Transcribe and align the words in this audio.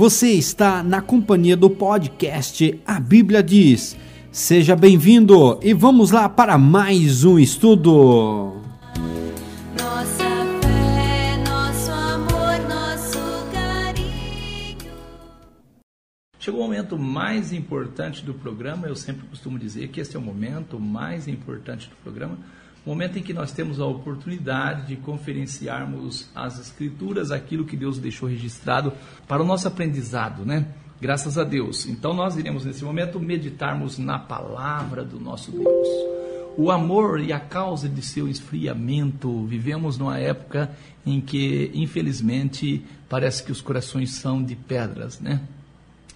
Você 0.00 0.28
está 0.28 0.82
na 0.82 1.02
companhia 1.02 1.54
do 1.54 1.68
podcast 1.68 2.80
A 2.86 2.98
Bíblia 2.98 3.42
Diz. 3.42 3.94
Seja 4.32 4.74
bem-vindo 4.74 5.60
e 5.62 5.74
vamos 5.74 6.10
lá 6.10 6.26
para 6.26 6.56
mais 6.56 7.22
um 7.22 7.38
estudo. 7.38 8.62
Nossa 9.78 10.24
fé, 10.62 11.36
nosso 11.46 11.90
amor, 11.92 12.66
nosso 12.66 13.18
carinho. 13.52 14.90
Chegou 16.38 16.60
o 16.60 16.64
momento 16.64 16.98
mais 16.98 17.52
importante 17.52 18.24
do 18.24 18.32
programa. 18.32 18.86
Eu 18.86 18.96
sempre 18.96 19.26
costumo 19.26 19.58
dizer 19.58 19.88
que 19.88 20.00
este 20.00 20.16
é 20.16 20.18
o 20.18 20.22
momento 20.22 20.80
mais 20.80 21.28
importante 21.28 21.90
do 21.90 21.96
programa 21.96 22.38
momento 22.84 23.18
em 23.18 23.22
que 23.22 23.32
nós 23.32 23.52
temos 23.52 23.80
a 23.80 23.86
oportunidade 23.86 24.88
de 24.88 24.96
conferenciarmos 24.96 26.28
as 26.34 26.58
Escrituras, 26.58 27.30
aquilo 27.30 27.64
que 27.64 27.76
Deus 27.76 27.98
deixou 27.98 28.28
registrado 28.28 28.92
para 29.28 29.42
o 29.42 29.46
nosso 29.46 29.68
aprendizado, 29.68 30.44
né? 30.44 30.66
Graças 31.00 31.38
a 31.38 31.44
Deus. 31.44 31.86
Então 31.86 32.12
nós 32.12 32.36
iremos 32.36 32.64
nesse 32.64 32.84
momento 32.84 33.18
meditarmos 33.18 33.98
na 33.98 34.18
palavra 34.18 35.04
do 35.04 35.18
nosso 35.18 35.50
Deus. 35.50 35.88
O 36.56 36.70
amor 36.70 37.20
e 37.20 37.32
a 37.32 37.40
causa 37.40 37.88
de 37.88 38.02
seu 38.02 38.28
esfriamento. 38.28 39.46
Vivemos 39.46 39.96
numa 39.96 40.18
época 40.18 40.70
em 41.06 41.20
que, 41.20 41.70
infelizmente, 41.72 42.84
parece 43.08 43.42
que 43.42 43.52
os 43.52 43.60
corações 43.62 44.12
são 44.12 44.42
de 44.42 44.54
pedras, 44.56 45.20
né? 45.20 45.40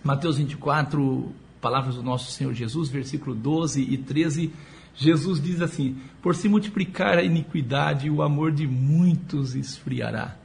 Mateus 0.02 0.36
24, 0.36 1.32
palavras 1.62 1.94
do 1.94 2.02
nosso 2.02 2.30
Senhor 2.30 2.52
Jesus, 2.52 2.90
versículo 2.90 3.34
12 3.34 3.80
e 3.80 3.96
13 3.96 4.52
Jesus 4.96 5.40
diz 5.40 5.60
assim: 5.60 5.96
Por 6.22 6.34
se 6.34 6.48
multiplicar 6.48 7.18
a 7.18 7.22
iniquidade, 7.22 8.08
o 8.10 8.22
amor 8.22 8.52
de 8.52 8.66
muitos 8.66 9.54
esfriará. 9.54 10.36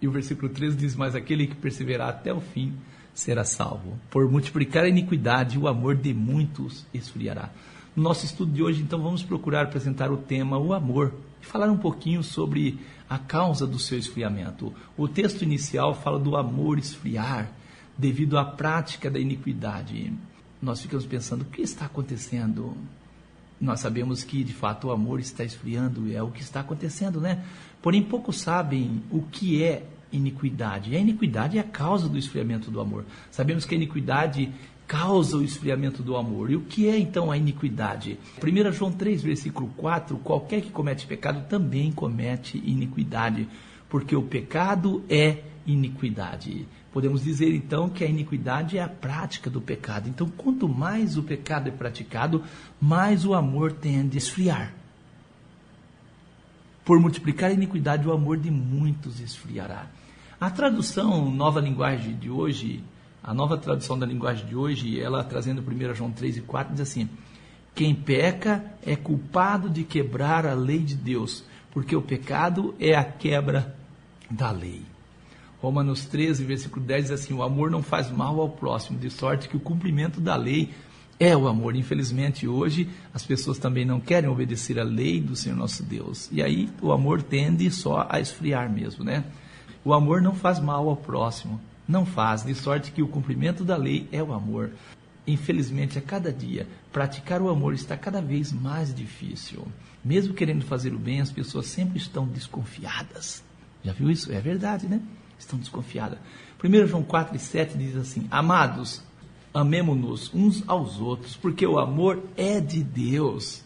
E 0.00 0.08
o 0.08 0.10
versículo 0.10 0.48
13 0.48 0.76
diz: 0.76 0.96
Mas 0.96 1.14
aquele 1.14 1.46
que 1.46 1.54
perseverar 1.54 2.08
até 2.08 2.32
o 2.32 2.40
fim 2.40 2.72
será 3.14 3.44
salvo. 3.44 3.98
Por 4.10 4.30
multiplicar 4.30 4.84
a 4.84 4.88
iniquidade, 4.88 5.58
o 5.58 5.68
amor 5.68 5.94
de 5.96 6.12
muitos 6.12 6.84
esfriará. 6.92 7.50
No 7.94 8.02
nosso 8.02 8.26
estudo 8.26 8.52
de 8.52 8.62
hoje, 8.62 8.82
então, 8.82 9.00
vamos 9.00 9.22
procurar 9.22 9.62
apresentar 9.62 10.10
o 10.10 10.18
tema 10.18 10.58
o 10.58 10.74
amor 10.74 11.14
e 11.40 11.46
falar 11.46 11.70
um 11.70 11.78
pouquinho 11.78 12.22
sobre 12.22 12.78
a 13.08 13.18
causa 13.18 13.66
do 13.66 13.78
seu 13.78 13.98
esfriamento. 13.98 14.74
O 14.98 15.08
texto 15.08 15.42
inicial 15.42 15.94
fala 15.94 16.18
do 16.18 16.36
amor 16.36 16.78
esfriar 16.78 17.50
devido 17.96 18.36
à 18.36 18.44
prática 18.44 19.10
da 19.10 19.18
iniquidade 19.18 20.12
nós 20.60 20.80
ficamos 20.80 21.06
pensando: 21.06 21.42
o 21.42 21.46
que 21.46 21.62
está 21.62 21.86
acontecendo? 21.86 22.76
Nós 23.60 23.80
sabemos 23.80 24.22
que 24.22 24.44
de 24.44 24.52
fato 24.52 24.88
o 24.88 24.90
amor 24.90 25.18
está 25.18 25.42
esfriando, 25.42 26.12
é 26.12 26.22
o 26.22 26.30
que 26.30 26.42
está 26.42 26.60
acontecendo, 26.60 27.20
né? 27.20 27.42
Porém, 27.80 28.02
poucos 28.02 28.40
sabem 28.40 29.02
o 29.10 29.22
que 29.22 29.62
é 29.62 29.86
iniquidade. 30.12 30.90
E 30.90 30.96
a 30.96 31.00
iniquidade 31.00 31.56
é 31.56 31.60
a 31.60 31.64
causa 31.64 32.08
do 32.08 32.18
esfriamento 32.18 32.70
do 32.70 32.80
amor. 32.80 33.04
Sabemos 33.30 33.64
que 33.64 33.74
a 33.74 33.78
iniquidade 33.78 34.52
causa 34.86 35.36
o 35.36 35.42
esfriamento 35.42 36.02
do 36.02 36.16
amor. 36.16 36.50
E 36.50 36.56
o 36.56 36.60
que 36.60 36.88
é 36.88 36.98
então 36.98 37.30
a 37.30 37.36
iniquidade? 37.36 38.18
1 38.42 38.72
João 38.72 38.92
3, 38.92 39.22
versículo 39.22 39.68
4: 39.76 40.16
qualquer 40.18 40.60
que 40.60 40.70
comete 40.70 41.06
pecado 41.06 41.48
também 41.48 41.92
comete 41.92 42.58
iniquidade, 42.58 43.48
porque 43.88 44.14
o 44.14 44.22
pecado 44.22 45.04
é 45.08 45.42
iniquidade. 45.66 46.66
Podemos 46.96 47.22
dizer 47.22 47.54
então 47.54 47.90
que 47.90 48.02
a 48.02 48.06
iniquidade 48.06 48.78
é 48.78 48.82
a 48.82 48.88
prática 48.88 49.50
do 49.50 49.60
pecado. 49.60 50.08
Então, 50.08 50.30
quanto 50.30 50.66
mais 50.66 51.18
o 51.18 51.22
pecado 51.22 51.68
é 51.68 51.70
praticado, 51.70 52.42
mais 52.80 53.26
o 53.26 53.34
amor 53.34 53.70
tende 53.70 54.16
a 54.16 54.18
esfriar. 54.18 54.72
Por 56.86 56.98
multiplicar 56.98 57.50
a 57.50 57.52
iniquidade, 57.52 58.08
o 58.08 58.12
amor 58.12 58.38
de 58.38 58.50
muitos 58.50 59.20
esfriará. 59.20 59.90
A 60.40 60.48
tradução 60.48 61.30
nova 61.30 61.60
linguagem 61.60 62.16
de 62.16 62.30
hoje, 62.30 62.82
a 63.22 63.34
nova 63.34 63.58
tradução 63.58 63.98
da 63.98 64.06
linguagem 64.06 64.46
de 64.46 64.56
hoje, 64.56 64.98
ela 64.98 65.22
trazendo 65.22 65.60
1 65.60 65.94
João 65.94 66.10
3 66.10 66.38
e 66.38 66.40
4, 66.40 66.72
diz 66.72 66.80
assim: 66.80 67.10
Quem 67.74 67.94
peca 67.94 68.72
é 68.82 68.96
culpado 68.96 69.68
de 69.68 69.84
quebrar 69.84 70.46
a 70.46 70.54
lei 70.54 70.78
de 70.78 70.94
Deus, 70.94 71.44
porque 71.72 71.94
o 71.94 72.00
pecado 72.00 72.74
é 72.80 72.94
a 72.94 73.04
quebra 73.04 73.76
da 74.30 74.50
lei. 74.50 74.95
Romanos 75.60 76.04
13, 76.04 76.44
versículo 76.44 76.84
10 76.84 77.04
diz 77.04 77.10
assim: 77.12 77.34
O 77.34 77.42
amor 77.42 77.70
não 77.70 77.82
faz 77.82 78.10
mal 78.10 78.40
ao 78.40 78.50
próximo, 78.50 78.98
de 78.98 79.10
sorte 79.10 79.48
que 79.48 79.56
o 79.56 79.60
cumprimento 79.60 80.20
da 80.20 80.36
lei 80.36 80.70
é 81.18 81.36
o 81.36 81.48
amor. 81.48 81.74
Infelizmente, 81.74 82.46
hoje, 82.46 82.88
as 83.12 83.24
pessoas 83.24 83.58
também 83.58 83.84
não 83.84 83.98
querem 83.98 84.28
obedecer 84.28 84.78
à 84.78 84.84
lei 84.84 85.20
do 85.20 85.34
Senhor 85.34 85.56
nosso 85.56 85.82
Deus. 85.82 86.28
E 86.30 86.42
aí 86.42 86.68
o 86.82 86.92
amor 86.92 87.22
tende 87.22 87.70
só 87.70 88.06
a 88.08 88.20
esfriar 88.20 88.70
mesmo, 88.70 89.04
né? 89.04 89.24
O 89.84 89.94
amor 89.94 90.20
não 90.20 90.34
faz 90.34 90.60
mal 90.60 90.88
ao 90.88 90.96
próximo, 90.96 91.60
não 91.88 92.04
faz, 92.04 92.42
de 92.42 92.54
sorte 92.54 92.92
que 92.92 93.02
o 93.02 93.08
cumprimento 93.08 93.64
da 93.64 93.76
lei 93.76 94.08
é 94.12 94.22
o 94.22 94.32
amor. 94.32 94.72
Infelizmente, 95.26 95.98
a 95.98 96.02
cada 96.02 96.32
dia, 96.32 96.68
praticar 96.92 97.40
o 97.42 97.48
amor 97.48 97.74
está 97.74 97.96
cada 97.96 98.20
vez 98.20 98.52
mais 98.52 98.94
difícil. 98.94 99.66
Mesmo 100.04 100.34
querendo 100.34 100.64
fazer 100.64 100.94
o 100.94 100.98
bem, 100.98 101.20
as 101.20 101.32
pessoas 101.32 101.66
sempre 101.66 101.98
estão 101.98 102.26
desconfiadas. 102.26 103.42
Já 103.82 103.92
viu 103.92 104.10
isso? 104.10 104.32
É 104.32 104.40
verdade, 104.40 104.86
né? 104.86 105.00
Estão 105.38 105.58
desconfiadas. 105.58 106.18
1 106.62 106.86
João 106.86 107.02
4 107.02 107.36
e 107.36 107.38
7 107.38 107.76
diz 107.76 107.96
assim: 107.96 108.26
Amados, 108.30 109.02
amemo-nos 109.52 110.32
uns 110.34 110.62
aos 110.66 111.00
outros, 111.00 111.36
porque 111.36 111.66
o 111.66 111.78
amor 111.78 112.22
é 112.36 112.60
de 112.60 112.82
Deus. 112.82 113.64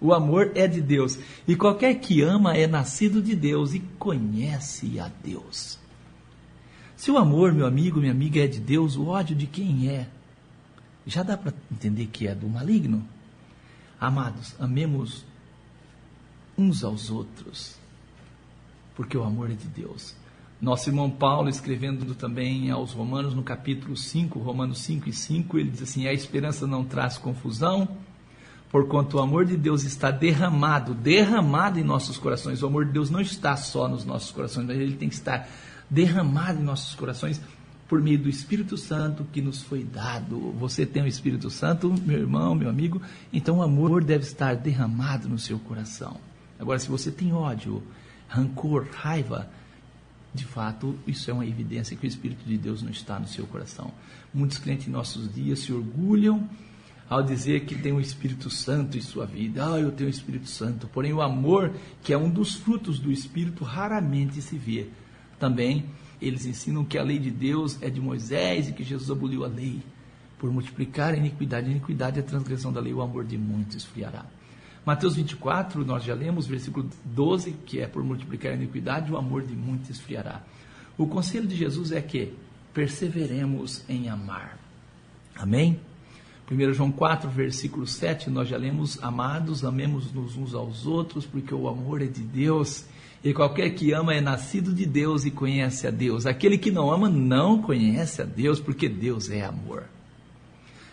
O 0.00 0.14
amor 0.14 0.52
é 0.54 0.66
de 0.66 0.80
Deus. 0.80 1.18
E 1.46 1.54
qualquer 1.54 1.94
que 1.94 2.22
ama 2.22 2.56
é 2.56 2.66
nascido 2.66 3.22
de 3.22 3.36
Deus 3.36 3.74
e 3.74 3.80
conhece 3.98 4.98
a 4.98 5.10
Deus. 5.22 5.78
Se 6.96 7.10
o 7.10 7.18
amor, 7.18 7.52
meu 7.52 7.66
amigo, 7.66 8.00
minha 8.00 8.12
amiga, 8.12 8.44
é 8.44 8.46
de 8.46 8.60
Deus, 8.60 8.96
o 8.96 9.06
ódio 9.06 9.36
de 9.36 9.46
quem 9.46 9.88
é? 9.88 10.08
Já 11.06 11.22
dá 11.22 11.36
para 11.36 11.52
entender 11.70 12.06
que 12.06 12.26
é 12.26 12.34
do 12.34 12.48
maligno? 12.48 13.06
Amados, 13.98 14.54
amemos 14.58 15.24
uns 16.56 16.84
aos 16.84 17.10
outros, 17.10 17.76
porque 18.94 19.16
o 19.16 19.22
amor 19.22 19.50
é 19.50 19.54
de 19.54 19.66
Deus. 19.68 20.14
Nosso 20.60 20.90
irmão 20.90 21.08
Paulo, 21.08 21.48
escrevendo 21.48 22.14
também 22.14 22.70
aos 22.70 22.92
Romanos, 22.92 23.34
no 23.34 23.42
capítulo 23.42 23.96
5, 23.96 24.38
Romanos 24.38 24.80
5 24.80 25.08
e 25.08 25.12
5, 25.12 25.58
ele 25.58 25.70
diz 25.70 25.82
assim: 25.82 26.06
A 26.06 26.12
esperança 26.12 26.66
não 26.66 26.84
traz 26.84 27.16
confusão, 27.16 27.88
porquanto 28.70 29.16
o 29.16 29.20
amor 29.20 29.46
de 29.46 29.56
Deus 29.56 29.84
está 29.84 30.10
derramado, 30.10 30.92
derramado 30.92 31.78
em 31.78 31.82
nossos 31.82 32.18
corações. 32.18 32.62
O 32.62 32.66
amor 32.66 32.84
de 32.84 32.92
Deus 32.92 33.08
não 33.08 33.22
está 33.22 33.56
só 33.56 33.88
nos 33.88 34.04
nossos 34.04 34.32
corações, 34.32 34.66
mas 34.66 34.76
ele 34.76 34.96
tem 34.96 35.08
que 35.08 35.14
estar 35.14 35.48
derramado 35.88 36.60
em 36.60 36.64
nossos 36.64 36.94
corações 36.94 37.40
por 37.88 38.02
meio 38.02 38.18
do 38.18 38.28
Espírito 38.28 38.76
Santo 38.76 39.26
que 39.32 39.40
nos 39.40 39.62
foi 39.62 39.82
dado. 39.82 40.52
Você 40.58 40.84
tem 40.84 41.02
o 41.02 41.06
Espírito 41.06 41.48
Santo, 41.48 41.92
meu 42.04 42.18
irmão, 42.18 42.54
meu 42.54 42.68
amigo, 42.68 43.00
então 43.32 43.58
o 43.58 43.62
amor 43.62 44.04
deve 44.04 44.24
estar 44.24 44.56
derramado 44.56 45.26
no 45.26 45.38
seu 45.38 45.58
coração. 45.58 46.18
Agora, 46.58 46.78
se 46.78 46.88
você 46.88 47.10
tem 47.10 47.32
ódio, 47.32 47.82
rancor, 48.28 48.86
raiva, 48.92 49.48
de 50.32 50.44
fato, 50.44 50.96
isso 51.06 51.30
é 51.30 51.34
uma 51.34 51.46
evidência 51.46 51.96
que 51.96 52.06
o 52.06 52.08
Espírito 52.08 52.44
de 52.44 52.56
Deus 52.56 52.82
não 52.82 52.90
está 52.90 53.18
no 53.18 53.26
seu 53.26 53.46
coração. 53.46 53.92
Muitos 54.32 54.58
crentes 54.58 54.86
em 54.86 54.90
nossos 54.90 55.32
dias 55.32 55.58
se 55.58 55.72
orgulham 55.72 56.48
ao 57.08 57.22
dizer 57.22 57.64
que 57.64 57.74
tem 57.74 57.92
o 57.92 58.00
Espírito 58.00 58.48
Santo 58.48 58.96
em 58.96 59.00
sua 59.00 59.26
vida. 59.26 59.66
Ah, 59.66 59.80
eu 59.80 59.90
tenho 59.90 60.08
o 60.08 60.12
Espírito 60.12 60.48
Santo. 60.48 60.86
Porém, 60.86 61.12
o 61.12 61.20
amor, 61.20 61.72
que 62.02 62.12
é 62.12 62.16
um 62.16 62.30
dos 62.30 62.54
frutos 62.54 63.00
do 63.00 63.10
Espírito, 63.10 63.64
raramente 63.64 64.40
se 64.40 64.56
vê. 64.56 64.86
Também, 65.36 65.86
eles 66.22 66.46
ensinam 66.46 66.84
que 66.84 66.96
a 66.96 67.02
lei 67.02 67.18
de 67.18 67.32
Deus 67.32 67.82
é 67.82 67.90
de 67.90 68.00
Moisés 68.00 68.68
e 68.68 68.72
que 68.72 68.84
Jesus 68.84 69.10
aboliu 69.10 69.44
a 69.44 69.48
lei. 69.48 69.82
Por 70.38 70.52
multiplicar 70.52 71.12
a 71.12 71.16
iniquidade, 71.16 71.66
a 71.66 71.70
iniquidade 71.72 72.20
é 72.20 72.22
a 72.22 72.24
transgressão 72.24 72.72
da 72.72 72.80
lei, 72.80 72.94
o 72.94 73.02
amor 73.02 73.24
de 73.24 73.36
muitos 73.36 73.76
esfriará. 73.76 74.24
Mateus 74.84 75.16
24, 75.16 75.84
nós 75.84 76.02
já 76.02 76.14
lemos, 76.14 76.46
versículo 76.46 76.88
12, 77.04 77.52
que 77.66 77.80
é 77.80 77.86
por 77.86 78.02
multiplicar 78.02 78.52
a 78.52 78.54
iniquidade, 78.54 79.12
o 79.12 79.16
amor 79.16 79.42
de 79.42 79.54
muitos 79.54 79.90
esfriará. 79.90 80.42
O 80.96 81.06
conselho 81.06 81.46
de 81.46 81.54
Jesus 81.54 81.92
é 81.92 82.00
que 82.00 82.32
perseveremos 82.72 83.84
em 83.88 84.08
amar. 84.08 84.58
Amém? 85.36 85.78
1 86.50 86.72
João 86.72 86.90
4, 86.90 87.30
versículo 87.30 87.86
7, 87.86 88.28
nós 88.28 88.48
já 88.48 88.56
lemos: 88.56 88.98
Amados, 89.02 89.64
amemos-nos 89.64 90.36
uns 90.36 90.54
aos 90.54 90.86
outros, 90.86 91.24
porque 91.24 91.54
o 91.54 91.68
amor 91.68 92.02
é 92.02 92.06
de 92.06 92.22
Deus. 92.22 92.86
E 93.22 93.32
qualquer 93.34 93.70
que 93.70 93.92
ama 93.92 94.14
é 94.14 94.20
nascido 94.20 94.72
de 94.72 94.86
Deus 94.86 95.24
e 95.24 95.30
conhece 95.30 95.86
a 95.86 95.90
Deus. 95.90 96.26
Aquele 96.26 96.56
que 96.56 96.70
não 96.70 96.90
ama 96.90 97.08
não 97.08 97.60
conhece 97.62 98.22
a 98.22 98.24
Deus, 98.24 98.58
porque 98.58 98.88
Deus 98.88 99.30
é 99.30 99.44
amor. 99.44 99.84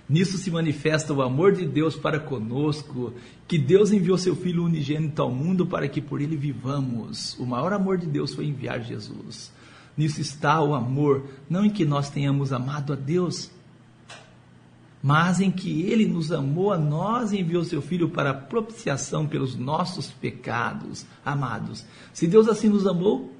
Nisso 0.09 0.37
se 0.37 0.49
manifesta 0.49 1.13
o 1.13 1.21
amor 1.21 1.51
de 1.51 1.65
Deus 1.65 1.97
para 1.97 2.19
conosco, 2.19 3.13
que 3.45 3.57
Deus 3.57 3.91
enviou 3.91 4.17
seu 4.17 4.35
Filho 4.35 4.63
unigênito 4.63 5.21
ao 5.21 5.29
mundo 5.29 5.65
para 5.65 5.87
que 5.89 6.01
por 6.01 6.21
ele 6.21 6.37
vivamos. 6.37 7.37
O 7.37 7.45
maior 7.45 7.73
amor 7.73 7.97
de 7.97 8.07
Deus 8.07 8.33
foi 8.33 8.45
enviar 8.45 8.81
Jesus. 8.81 9.51
Nisso 9.97 10.21
está 10.21 10.61
o 10.61 10.73
amor, 10.73 11.25
não 11.49 11.65
em 11.65 11.69
que 11.69 11.83
nós 11.83 12.09
tenhamos 12.09 12.53
amado 12.53 12.93
a 12.93 12.95
Deus, 12.95 13.51
mas 15.03 15.41
em 15.41 15.51
que 15.51 15.81
ele 15.81 16.07
nos 16.07 16.31
amou 16.31 16.71
a 16.71 16.77
nós 16.77 17.31
e 17.31 17.39
enviou 17.39 17.65
seu 17.65 17.81
Filho 17.81 18.09
para 18.09 18.33
propiciação 18.33 19.27
pelos 19.27 19.55
nossos 19.55 20.09
pecados. 20.09 21.05
Amados, 21.25 21.85
se 22.13 22.27
Deus 22.27 22.47
assim 22.47 22.69
nos 22.69 22.87
amou, 22.87 23.33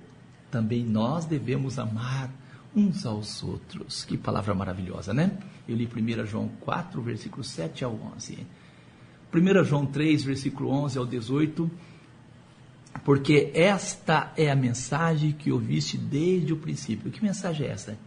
também 0.52 0.84
nós 0.84 1.25
devemos 1.25 1.80
amar 1.80 2.30
uns 2.78 3.06
aos 3.06 3.42
outros. 3.42 4.06
Que 4.06 4.18
palavra 4.18 4.54
maravilhosa, 4.54 5.14
né? 5.14 5.32
Eu 5.68 5.76
li 5.76 5.88
1 5.88 6.26
João 6.28 6.48
4, 6.62 7.02
versículo 7.02 7.44
7 7.44 7.84
ao 7.84 7.94
11. 8.16 8.46
1 9.34 9.64
João 9.64 9.86
3, 9.86 10.24
versículo 10.24 10.70
11 10.70 10.98
ao 11.00 11.06
18. 11.06 11.70
Porque 13.04 13.52
esta 13.54 14.32
é 14.38 14.52
a 14.52 14.56
mensagem 14.56 15.32
que 15.32 15.52
ouviste 15.52 15.98
desde 15.98 16.54
o 16.54 16.58
princípio. 16.58 17.12
Que 17.12 17.24
mensagem 17.24 17.68
é 17.68 17.72
essa? 17.72 17.98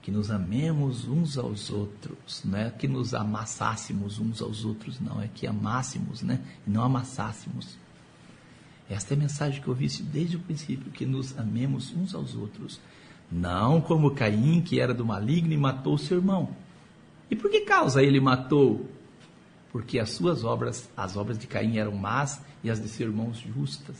Que 0.00 0.10
nos 0.10 0.30
amemos 0.30 1.06
uns 1.06 1.36
aos 1.36 1.68
outros, 1.68 2.42
não 2.44 2.58
é 2.58 2.70
que 2.70 2.86
nos 2.86 3.12
amassássemos 3.12 4.20
uns 4.20 4.40
aos 4.40 4.64
outros, 4.64 5.00
não, 5.00 5.20
é 5.20 5.26
que 5.26 5.48
amássemos, 5.48 6.22
né? 6.22 6.40
E 6.64 6.70
não 6.70 6.84
amassássemos. 6.84 7.76
Esta 8.88 9.14
é 9.14 9.16
a 9.16 9.20
mensagem 9.20 9.60
que 9.60 9.68
ouviste 9.68 10.04
desde 10.04 10.36
o 10.36 10.40
princípio, 10.40 10.92
que 10.92 11.04
nos 11.04 11.36
amemos 11.36 11.92
uns 11.92 12.14
aos 12.14 12.36
outros. 12.36 12.80
Não 13.30 13.80
como 13.80 14.14
Caim, 14.14 14.60
que 14.60 14.80
era 14.80 14.94
do 14.94 15.04
maligno 15.04 15.52
e 15.52 15.56
matou 15.56 15.98
seu 15.98 16.18
irmão. 16.18 16.50
E 17.30 17.34
por 17.34 17.50
que 17.50 17.62
causa 17.62 18.02
ele 18.02 18.20
matou? 18.20 18.88
Porque 19.72 19.98
as 19.98 20.10
suas 20.10 20.44
obras, 20.44 20.88
as 20.96 21.16
obras 21.16 21.38
de 21.38 21.46
Caim 21.46 21.78
eram 21.78 21.94
más 21.94 22.40
e 22.62 22.70
as 22.70 22.80
de 22.80 22.88
seu 22.88 23.08
irmão 23.08 23.32
justas. 23.34 23.96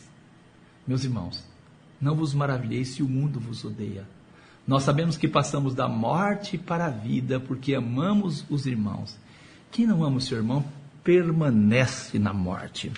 Meus 0.87 1.05
irmãos, 1.05 1.45
não 2.01 2.15
vos 2.15 2.33
maravilheis 2.33 2.89
se 2.89 3.03
o 3.03 3.09
mundo 3.09 3.41
vos 3.41 3.65
odeia. 3.65 4.07
Nós 4.67 4.83
sabemos 4.83 5.17
que 5.17 5.29
passamos 5.29 5.75
da 5.75 5.89
morte 5.89 6.59
para 6.59 6.87
a 6.87 6.91
vida 6.91 7.39
porque 7.39 7.75
amamos 7.75 8.45
os 8.49 8.67
irmãos. 8.67 9.17
Quem 9.71 9.87
não 9.87 10.05
ama 10.05 10.17
o 10.17 10.21
seu 10.21 10.39
irmão 10.39 10.65
permanece 11.05 12.19
na 12.19 12.33
morte. 12.33 12.93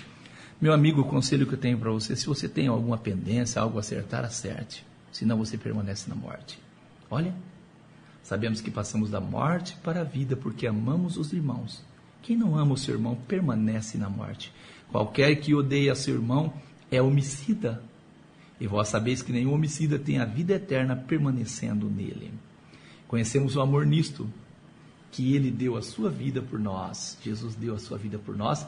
Meu 0.59 0.73
amigo, 0.73 1.01
o 1.01 1.05
conselho 1.05 1.45
que 1.45 1.53
eu 1.53 1.59
tenho 1.59 1.77
para 1.77 1.91
você, 1.91 2.15
se 2.15 2.25
você 2.25 2.49
tem 2.49 2.67
alguma 2.67 2.97
pendência, 2.97 3.61
algo 3.61 3.77
a 3.77 3.81
acertar, 3.81 4.25
acerte. 4.25 4.85
Senão 5.11 5.37
você 5.37 5.57
permanece 5.57 6.09
na 6.09 6.15
morte. 6.15 6.59
Olha, 7.09 7.33
sabemos 8.23 8.61
que 8.61 8.69
passamos 8.69 9.09
da 9.09 9.19
morte 9.19 9.75
para 9.83 10.01
a 10.01 10.03
vida 10.03 10.35
porque 10.35 10.67
amamos 10.67 11.17
os 11.17 11.33
irmãos. 11.33 11.83
Quem 12.21 12.35
não 12.35 12.57
ama 12.57 12.73
o 12.73 12.77
seu 12.77 12.95
irmão 12.95 13.15
permanece 13.27 13.97
na 13.97 14.09
morte. 14.09 14.53
Qualquer 14.91 15.35
que 15.35 15.53
odeia 15.53 15.95
seu 15.95 16.15
irmão 16.15 16.53
é 16.91 17.01
homicida. 17.01 17.81
E 18.59 18.67
vós 18.67 18.89
sabeis 18.89 19.21
que 19.21 19.31
nenhum 19.31 19.53
homicida 19.53 19.97
tem 19.97 20.19
a 20.19 20.25
vida 20.25 20.53
eterna 20.53 20.95
permanecendo 20.95 21.89
nele. 21.89 22.33
Conhecemos 23.07 23.55
o 23.55 23.61
amor 23.61 23.85
nisto, 23.85 24.29
que 25.11 25.33
ele 25.33 25.49
deu 25.49 25.77
a 25.77 25.81
sua 25.81 26.09
vida 26.09 26.41
por 26.41 26.59
nós. 26.59 27.17
Jesus 27.23 27.55
deu 27.55 27.73
a 27.73 27.79
sua 27.79 27.97
vida 27.97 28.19
por 28.19 28.35
nós. 28.35 28.67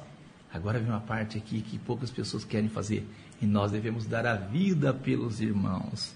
Agora 0.53 0.79
vem 0.79 0.89
uma 0.89 0.99
parte 0.99 1.38
aqui 1.38 1.61
que 1.61 1.77
poucas 1.77 2.09
pessoas 2.09 2.43
querem 2.43 2.69
fazer. 2.69 3.05
E 3.41 3.45
nós 3.45 3.71
devemos 3.71 4.05
dar 4.05 4.25
a 4.25 4.35
vida 4.35 4.93
pelos 4.93 5.41
irmãos. 5.41 6.15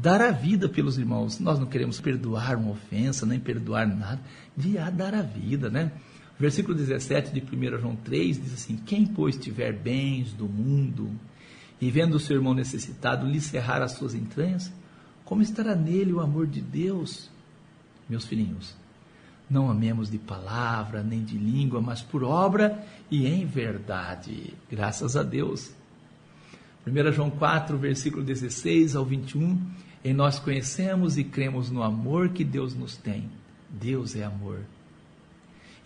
Dar 0.00 0.20
a 0.20 0.30
vida 0.30 0.68
pelos 0.68 0.96
irmãos. 0.96 1.40
Nós 1.40 1.58
não 1.58 1.66
queremos 1.66 2.00
perdoar 2.00 2.56
uma 2.56 2.70
ofensa, 2.70 3.26
nem 3.26 3.40
perdoar 3.40 3.86
nada. 3.86 4.20
De 4.56 4.74
dar 4.92 5.12
a 5.12 5.22
vida, 5.22 5.68
né? 5.68 5.90
Versículo 6.38 6.76
17 6.76 7.32
de 7.32 7.40
1 7.40 7.80
João 7.80 7.96
3 7.96 8.40
diz 8.40 8.54
assim: 8.54 8.76
Quem, 8.76 9.04
pois, 9.04 9.36
tiver 9.36 9.72
bens 9.72 10.32
do 10.32 10.46
mundo 10.46 11.10
e 11.80 11.90
vendo 11.90 12.14
o 12.14 12.20
seu 12.20 12.36
irmão 12.36 12.54
necessitado 12.54 13.26
lhe 13.26 13.40
cerrar 13.40 13.82
as 13.82 13.92
suas 13.92 14.14
entranhas, 14.14 14.72
como 15.24 15.42
estará 15.42 15.74
nele 15.74 16.12
o 16.12 16.20
amor 16.20 16.46
de 16.46 16.60
Deus? 16.60 17.28
Meus 18.08 18.24
filhinhos, 18.24 18.76
não 19.50 19.68
amemos 19.68 20.08
de 20.08 20.18
palavra 20.18 21.02
nem 21.02 21.24
de 21.24 21.36
língua, 21.36 21.80
mas 21.80 22.02
por 22.02 22.22
obra 22.22 22.84
e 23.10 23.26
em 23.26 23.44
verdade. 23.44 24.54
Graças 24.70 25.16
a 25.16 25.24
Deus. 25.24 25.72
1 26.88 27.12
João 27.12 27.30
4, 27.30 27.76
versículo 27.76 28.24
16 28.24 28.96
ao 28.96 29.04
21. 29.04 29.60
Em 30.04 30.14
nós 30.14 30.38
conhecemos 30.38 31.18
e 31.18 31.24
cremos 31.24 31.70
no 31.70 31.82
amor 31.82 32.30
que 32.30 32.44
Deus 32.44 32.74
nos 32.74 32.96
tem. 32.96 33.28
Deus 33.68 34.16
é 34.16 34.24
amor. 34.24 34.60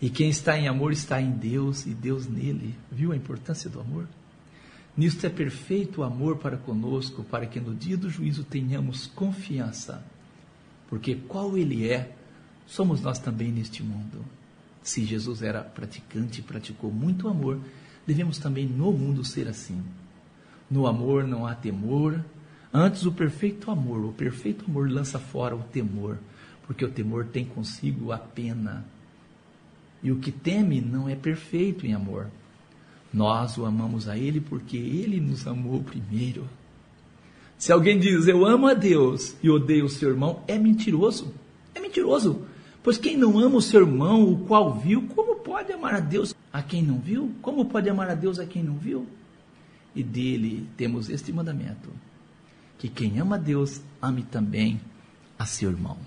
E 0.01 0.09
quem 0.09 0.29
está 0.29 0.57
em 0.57 0.67
amor 0.67 0.91
está 0.91 1.21
em 1.21 1.31
Deus 1.31 1.85
e 1.85 1.89
Deus 1.89 2.27
nele. 2.27 2.75
Viu 2.91 3.11
a 3.11 3.15
importância 3.15 3.69
do 3.69 3.79
amor? 3.79 4.07
Nisto 4.95 5.25
é 5.25 5.29
perfeito 5.29 6.01
o 6.01 6.03
amor 6.03 6.37
para 6.37 6.57
conosco, 6.57 7.23
para 7.23 7.47
que 7.47 7.59
no 7.59 7.73
dia 7.73 7.97
do 7.97 8.09
juízo 8.09 8.43
tenhamos 8.43 9.07
confiança. 9.07 10.05
Porque 10.87 11.15
qual 11.15 11.57
ele 11.57 11.89
é, 11.89 12.15
somos 12.67 13.01
nós 13.01 13.17
também 13.17 13.51
neste 13.51 13.81
mundo. 13.81 14.23
Se 14.81 15.03
Jesus 15.03 15.41
era 15.41 15.63
praticante 15.63 16.41
e 16.41 16.43
praticou 16.43 16.91
muito 16.91 17.27
amor, 17.27 17.59
devemos 18.05 18.37
também 18.37 18.67
no 18.67 18.91
mundo 18.91 19.25
ser 19.25 19.47
assim. 19.47 19.81
No 20.73 20.87
amor 20.87 21.27
não 21.27 21.45
há 21.45 21.53
temor, 21.53 22.19
antes 22.73 23.05
o 23.05 23.11
perfeito 23.11 23.69
amor, 23.69 24.03
o 24.05 24.11
perfeito 24.11 24.65
amor 24.67 24.89
lança 24.89 25.19
fora 25.19 25.55
o 25.55 25.61
temor, 25.61 26.17
porque 26.65 26.83
o 26.83 26.89
temor 26.89 27.25
tem 27.25 27.45
consigo 27.45 28.11
a 28.11 28.17
pena. 28.17 28.83
E 30.01 30.11
o 30.11 30.15
que 30.15 30.31
teme 30.31 30.81
não 30.81 31.07
é 31.07 31.13
perfeito 31.13 31.85
em 31.85 31.93
amor. 31.93 32.25
Nós 33.13 33.55
o 33.55 33.65
amamos 33.65 34.09
a 34.09 34.17
Ele 34.17 34.41
porque 34.41 34.75
Ele 34.75 35.19
nos 35.19 35.45
amou 35.45 35.83
primeiro. 35.83 36.49
Se 37.55 37.71
alguém 37.71 37.99
diz 37.99 38.27
eu 38.27 38.43
amo 38.43 38.65
a 38.65 38.73
Deus 38.73 39.35
e 39.43 39.51
odeio 39.51 39.85
o 39.85 39.89
seu 39.89 40.09
irmão, 40.09 40.41
é 40.47 40.57
mentiroso. 40.57 41.31
É 41.75 41.79
mentiroso. 41.79 42.41
Pois 42.81 42.97
quem 42.97 43.15
não 43.15 43.37
ama 43.37 43.57
o 43.57 43.61
seu 43.61 43.81
irmão, 43.81 44.23
o 44.23 44.39
qual 44.47 44.73
viu, 44.73 45.03
como 45.09 45.35
pode 45.35 45.71
amar 45.71 45.93
a 45.93 45.99
Deus 45.99 46.33
a 46.51 46.63
quem 46.63 46.81
não 46.81 46.97
viu? 46.97 47.31
Como 47.43 47.63
pode 47.65 47.87
amar 47.87 48.09
a 48.09 48.15
Deus 48.15 48.39
a 48.39 48.45
quem 48.47 48.63
não 48.63 48.73
viu? 48.73 49.05
E 49.95 50.03
dele 50.03 50.67
temos 50.75 51.09
este 51.09 51.31
mandamento: 51.31 51.89
que 52.77 52.89
quem 52.89 53.19
ama 53.19 53.35
a 53.35 53.39
Deus, 53.39 53.81
ame 54.01 54.23
também 54.23 54.79
a 55.37 55.45
seu 55.45 55.69
irmão. 55.69 55.97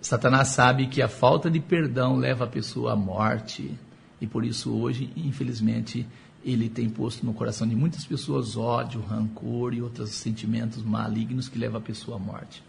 Satanás 0.00 0.48
sabe 0.48 0.86
que 0.86 1.02
a 1.02 1.08
falta 1.08 1.50
de 1.50 1.60
perdão 1.60 2.16
leva 2.16 2.44
a 2.44 2.48
pessoa 2.48 2.92
à 2.92 2.96
morte, 2.96 3.78
e 4.20 4.26
por 4.26 4.44
isso 4.44 4.72
hoje, 4.72 5.12
infelizmente, 5.16 6.06
ele 6.44 6.70
tem 6.70 6.88
posto 6.88 7.24
no 7.26 7.34
coração 7.34 7.68
de 7.68 7.76
muitas 7.76 8.04
pessoas 8.06 8.56
ódio, 8.56 9.00
rancor 9.02 9.74
e 9.74 9.82
outros 9.82 10.10
sentimentos 10.10 10.82
malignos 10.82 11.48
que 11.48 11.58
levam 11.58 11.78
a 11.78 11.84
pessoa 11.84 12.16
à 12.16 12.20
morte. 12.20 12.62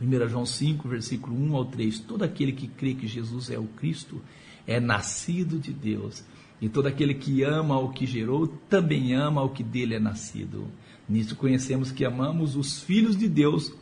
1 0.00 0.28
João 0.28 0.46
5, 0.46 0.86
versículo 0.88 1.36
1 1.36 1.56
ao 1.56 1.64
3: 1.64 2.00
Todo 2.00 2.22
aquele 2.22 2.52
que 2.52 2.68
crê 2.68 2.94
que 2.94 3.06
Jesus 3.06 3.50
é 3.50 3.58
o 3.58 3.64
Cristo 3.64 4.22
é 4.66 4.78
nascido 4.78 5.58
de 5.58 5.72
Deus, 5.72 6.22
e 6.60 6.68
todo 6.68 6.86
aquele 6.86 7.14
que 7.14 7.42
ama 7.42 7.78
o 7.78 7.90
que 7.90 8.06
gerou 8.06 8.48
também 8.68 9.14
ama 9.14 9.42
o 9.42 9.50
que 9.50 9.62
dele 9.62 9.94
é 9.94 10.00
nascido. 10.00 10.66
Nisso 11.08 11.36
conhecemos 11.36 11.92
que 11.92 12.04
amamos 12.04 12.56
os 12.56 12.80
filhos 12.80 13.16
de 13.16 13.28
Deus 13.28 13.72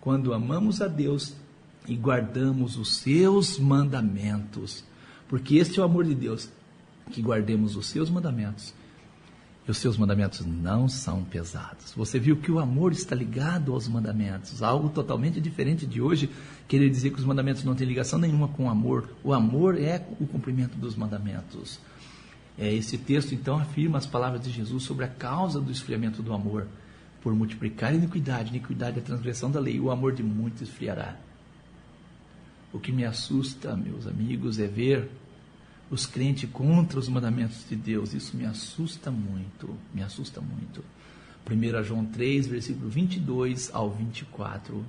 quando 0.00 0.34
amamos 0.34 0.80
a 0.80 0.88
Deus 0.88 1.34
e 1.86 1.96
guardamos 1.96 2.76
os 2.76 2.96
seus 2.96 3.58
mandamentos. 3.58 4.84
Porque 5.28 5.56
este 5.56 5.78
é 5.78 5.82
o 5.82 5.84
amor 5.84 6.04
de 6.04 6.14
Deus, 6.14 6.50
que 7.10 7.22
guardemos 7.22 7.76
os 7.76 7.86
seus 7.86 8.10
mandamentos. 8.10 8.74
E 9.66 9.70
os 9.70 9.78
seus 9.78 9.98
mandamentos 9.98 10.44
não 10.46 10.88
são 10.88 11.22
pesados. 11.24 11.92
Você 11.94 12.18
viu 12.18 12.36
que 12.38 12.50
o 12.50 12.58
amor 12.58 12.92
está 12.92 13.14
ligado 13.14 13.74
aos 13.74 13.86
mandamentos, 13.86 14.62
algo 14.62 14.88
totalmente 14.88 15.40
diferente 15.40 15.86
de 15.86 16.00
hoje, 16.00 16.30
querer 16.66 16.88
dizer 16.88 17.10
que 17.10 17.18
os 17.18 17.24
mandamentos 17.24 17.64
não 17.64 17.74
têm 17.74 17.86
ligação 17.86 18.18
nenhuma 18.18 18.48
com 18.48 18.64
o 18.64 18.70
amor. 18.70 19.10
O 19.22 19.34
amor 19.34 19.78
é 19.78 20.06
o 20.18 20.26
cumprimento 20.26 20.76
dos 20.78 20.96
mandamentos. 20.96 21.78
É, 22.58 22.74
esse 22.74 22.98
texto 22.98 23.34
então 23.34 23.56
afirma 23.56 23.98
as 23.98 24.06
palavras 24.06 24.42
de 24.42 24.50
Jesus 24.50 24.82
sobre 24.82 25.04
a 25.04 25.08
causa 25.08 25.60
do 25.60 25.70
esfriamento 25.70 26.22
do 26.22 26.32
amor. 26.32 26.66
Por 27.22 27.34
multiplicar 27.34 27.94
iniquidade, 27.94 28.50
iniquidade 28.50 28.98
é 28.98 29.00
a 29.00 29.04
transgressão 29.04 29.50
da 29.50 29.60
lei, 29.60 29.78
o 29.78 29.90
amor 29.90 30.12
de 30.12 30.22
muitos 30.22 30.62
esfriará. 30.62 31.16
O 32.72 32.78
que 32.78 32.92
me 32.92 33.04
assusta, 33.04 33.76
meus 33.76 34.06
amigos, 34.06 34.58
é 34.58 34.66
ver 34.66 35.08
os 35.90 36.04
crentes 36.04 36.50
contra 36.50 36.98
os 36.98 37.08
mandamentos 37.08 37.64
de 37.68 37.76
Deus. 37.76 38.12
Isso 38.12 38.36
me 38.36 38.44
assusta 38.44 39.10
muito, 39.10 39.74
me 39.94 40.02
assusta 40.02 40.40
muito. 40.40 40.84
1 41.50 41.82
João 41.84 42.04
3, 42.04 42.46
versículo 42.46 42.90
22 42.90 43.70
ao 43.72 43.90
24. 43.90 44.84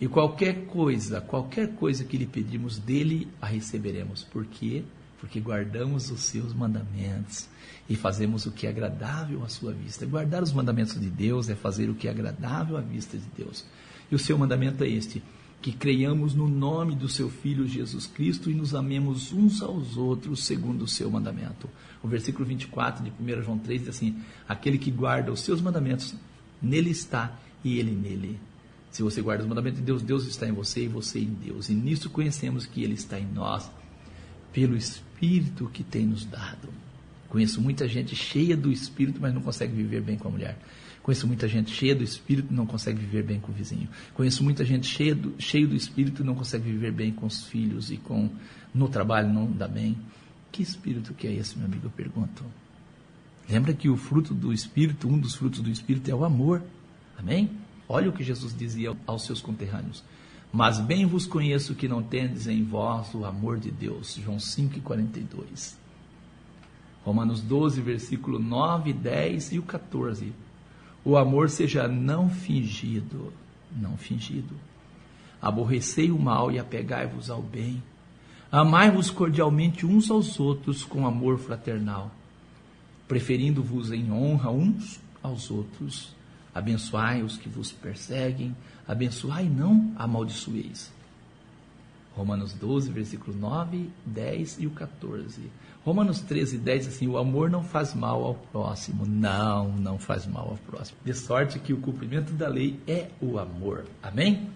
E 0.00 0.06
qualquer 0.06 0.66
coisa, 0.66 1.20
qualquer 1.20 1.74
coisa 1.74 2.04
que 2.04 2.16
lhe 2.16 2.26
pedimos 2.26 2.78
dele, 2.78 3.26
a 3.40 3.46
receberemos. 3.46 4.22
Por 4.22 4.46
quê? 4.46 4.84
Porque 5.20 5.40
guardamos 5.40 6.10
os 6.10 6.20
seus 6.20 6.54
mandamentos 6.54 7.48
e 7.88 7.96
fazemos 7.96 8.46
o 8.46 8.52
que 8.52 8.66
é 8.66 8.70
agradável 8.70 9.42
à 9.42 9.48
sua 9.48 9.72
vista. 9.72 10.06
Guardar 10.06 10.42
os 10.42 10.52
mandamentos 10.52 11.00
de 11.00 11.10
Deus 11.10 11.48
é 11.48 11.54
fazer 11.54 11.88
o 11.88 11.94
que 11.94 12.06
é 12.06 12.10
agradável 12.10 12.76
à 12.76 12.80
vista 12.80 13.16
de 13.16 13.26
Deus. 13.36 13.64
E 14.10 14.14
o 14.14 14.18
seu 14.18 14.38
mandamento 14.38 14.84
é 14.84 14.88
este: 14.88 15.22
que 15.60 15.72
creiamos 15.72 16.34
no 16.34 16.46
nome 16.48 16.94
do 16.94 17.08
seu 17.08 17.28
Filho 17.28 17.66
Jesus 17.66 18.06
Cristo 18.06 18.50
e 18.50 18.54
nos 18.54 18.74
amemos 18.74 19.32
uns 19.32 19.60
aos 19.60 19.96
outros 19.96 20.44
segundo 20.44 20.82
o 20.82 20.88
seu 20.88 21.10
mandamento. 21.10 21.68
O 22.02 22.06
versículo 22.06 22.44
24 22.44 23.04
de 23.04 23.10
1 23.10 23.42
João 23.42 23.58
3 23.58 23.80
diz 23.80 23.88
assim: 23.88 24.22
Aquele 24.48 24.78
que 24.78 24.90
guarda 24.90 25.32
os 25.32 25.40
seus 25.40 25.60
mandamentos, 25.60 26.14
nele 26.62 26.90
está 26.90 27.36
e 27.64 27.78
ele 27.78 27.92
nele. 27.92 28.38
Se 28.90 29.02
você 29.02 29.20
guarda 29.20 29.42
os 29.42 29.48
mandamentos 29.48 29.80
de 29.80 29.84
Deus, 29.84 30.02
Deus 30.02 30.26
está 30.26 30.46
em 30.48 30.52
você 30.52 30.84
e 30.84 30.88
você 30.88 31.18
em 31.18 31.32
Deus. 31.32 31.68
E 31.68 31.74
nisso 31.74 32.08
conhecemos 32.08 32.64
que 32.64 32.82
ele 32.82 32.94
está 32.94 33.18
em 33.18 33.26
nós, 33.26 33.70
pelo 34.52 34.76
Espírito 34.76 35.07
que 35.72 35.82
tem 35.82 36.06
nos 36.06 36.24
dado. 36.24 36.68
Conheço 37.28 37.60
muita 37.60 37.86
gente 37.86 38.16
cheia 38.16 38.56
do 38.56 38.72
espírito, 38.72 39.20
mas 39.20 39.34
não 39.34 39.42
consegue 39.42 39.74
viver 39.74 40.00
bem 40.00 40.16
com 40.16 40.28
a 40.28 40.30
mulher. 40.30 40.58
Conheço 41.02 41.26
muita 41.26 41.48
gente 41.48 41.70
cheia 41.70 41.94
do 41.94 42.04
espírito 42.04 42.52
e 42.52 42.54
não 42.54 42.66
consegue 42.66 42.98
viver 42.98 43.22
bem 43.22 43.40
com 43.40 43.50
o 43.50 43.54
vizinho. 43.54 43.88
Conheço 44.14 44.44
muita 44.44 44.64
gente 44.64 44.86
cheia 44.86 45.14
do, 45.14 45.34
cheio 45.38 45.66
do 45.66 45.74
espírito 45.74 46.22
e 46.22 46.24
não 46.24 46.34
consegue 46.34 46.64
viver 46.64 46.92
bem 46.92 47.12
com 47.12 47.26
os 47.26 47.44
filhos 47.44 47.90
e 47.90 47.96
com 47.96 48.30
no 48.74 48.88
trabalho 48.88 49.32
não 49.32 49.50
dá 49.50 49.66
bem. 49.66 49.96
Que 50.52 50.62
espírito 50.62 51.14
que 51.14 51.26
é 51.26 51.32
esse, 51.32 51.56
meu 51.56 51.66
amigo? 51.66 51.86
Eu 51.86 51.90
pergunto. 51.90 52.44
Lembra 53.48 53.72
que 53.72 53.88
o 53.88 53.96
fruto 53.96 54.34
do 54.34 54.52
espírito, 54.52 55.08
um 55.08 55.18
dos 55.18 55.34
frutos 55.34 55.60
do 55.60 55.70
espírito 55.70 56.10
é 56.10 56.14
o 56.14 56.24
amor. 56.24 56.62
Amém? 57.16 57.50
Olha 57.88 58.10
o 58.10 58.12
que 58.12 58.22
Jesus 58.22 58.54
dizia 58.54 58.94
aos 59.06 59.24
seus 59.24 59.40
conterrâneos. 59.40 60.04
Mas 60.52 60.80
bem 60.80 61.04
vos 61.04 61.26
conheço 61.26 61.74
que 61.74 61.88
não 61.88 62.02
tendes 62.02 62.46
em 62.46 62.64
vós 62.64 63.14
o 63.14 63.24
amor 63.24 63.58
de 63.58 63.70
Deus. 63.70 64.14
João 64.14 64.38
5,42. 64.38 65.74
Romanos 67.04 67.40
12, 67.40 67.80
versículo 67.80 68.38
9, 68.38 68.92
10 68.92 69.52
e 69.52 69.58
o 69.58 69.62
14. 69.62 70.32
O 71.04 71.16
amor 71.16 71.48
seja 71.48 71.86
não 71.86 72.28
fingido, 72.28 73.32
não 73.74 73.96
fingido. 73.96 74.54
Aborrecei 75.40 76.10
o 76.10 76.18
mal 76.18 76.50
e 76.50 76.58
apegai-vos 76.58 77.30
ao 77.30 77.40
bem. 77.40 77.82
Amai-vos 78.50 79.10
cordialmente 79.10 79.86
uns 79.86 80.10
aos 80.10 80.40
outros 80.40 80.82
com 80.82 81.06
amor 81.06 81.38
fraternal, 81.38 82.10
preferindo-vos 83.06 83.92
em 83.92 84.10
honra 84.10 84.50
uns 84.50 85.00
aos 85.22 85.50
outros. 85.50 86.14
Abençoai 86.54 87.22
os 87.22 87.36
que 87.36 87.48
vos 87.48 87.70
perseguem, 87.70 88.56
abençoai 88.88 89.44
e 89.44 89.50
não 89.50 89.92
amaldiçoeis. 89.96 90.90
Romanos 92.16 92.52
12, 92.54 92.90
versículo 92.90 93.36
9, 93.36 93.88
10 94.04 94.56
e 94.58 94.66
o 94.66 94.70
14. 94.70 95.40
Romanos 95.84 96.20
13, 96.20 96.58
10 96.58 96.88
assim: 96.88 97.06
o 97.06 97.16
amor 97.16 97.48
não 97.48 97.62
faz 97.62 97.94
mal 97.94 98.24
ao 98.24 98.34
próximo. 98.34 99.06
Não, 99.06 99.68
não 99.76 99.98
faz 99.98 100.26
mal 100.26 100.48
ao 100.50 100.56
próximo. 100.56 100.98
De 101.04 101.14
sorte 101.14 101.60
que 101.60 101.72
o 101.72 101.80
cumprimento 101.80 102.32
da 102.32 102.48
lei 102.48 102.80
é 102.88 103.08
o 103.20 103.38
amor. 103.38 103.84
Amém? 104.02 104.50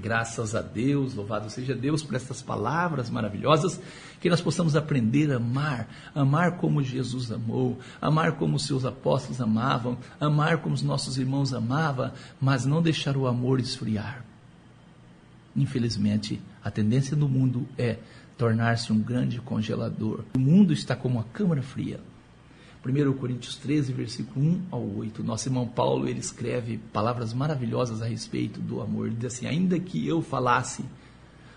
Graças 0.00 0.54
a 0.54 0.60
Deus, 0.60 1.14
louvado 1.14 1.48
seja 1.48 1.74
Deus 1.74 2.02
por 2.02 2.14
essas 2.14 2.42
palavras 2.42 3.08
maravilhosas, 3.08 3.80
que 4.20 4.28
nós 4.28 4.40
possamos 4.40 4.76
aprender 4.76 5.32
a 5.32 5.36
amar, 5.36 5.88
amar 6.14 6.58
como 6.58 6.82
Jesus 6.82 7.30
amou, 7.32 7.78
amar 8.00 8.32
como 8.32 8.56
os 8.56 8.66
seus 8.66 8.84
apóstolos 8.84 9.40
amavam, 9.40 9.96
amar 10.20 10.58
como 10.58 10.74
os 10.74 10.82
nossos 10.82 11.18
irmãos 11.18 11.52
amavam, 11.52 12.12
mas 12.40 12.64
não 12.64 12.82
deixar 12.82 13.16
o 13.16 13.26
amor 13.26 13.60
esfriar. 13.60 14.24
Infelizmente, 15.56 16.40
a 16.62 16.70
tendência 16.70 17.16
do 17.16 17.28
mundo 17.28 17.66
é 17.78 17.98
tornar-se 18.36 18.92
um 18.92 18.98
grande 18.98 19.40
congelador. 19.40 20.24
O 20.34 20.38
mundo 20.38 20.72
está 20.72 20.96
como 20.96 21.16
uma 21.16 21.24
câmara 21.24 21.62
fria. 21.62 22.00
1 22.84 23.12
Coríntios 23.14 23.56
13, 23.56 23.92
versículo 23.92 24.44
1 24.44 24.62
ao 24.70 24.96
8. 24.96 25.22
Nosso 25.22 25.48
irmão 25.48 25.66
Paulo, 25.66 26.06
ele 26.08 26.20
escreve 26.20 26.78
palavras 26.92 27.32
maravilhosas 27.32 28.02
a 28.02 28.06
respeito 28.06 28.60
do 28.60 28.80
amor. 28.80 29.06
Ele 29.06 29.16
diz 29.16 29.34
assim: 29.34 29.46
Ainda 29.46 29.78
que 29.78 30.06
eu 30.06 30.20
falasse 30.20 30.84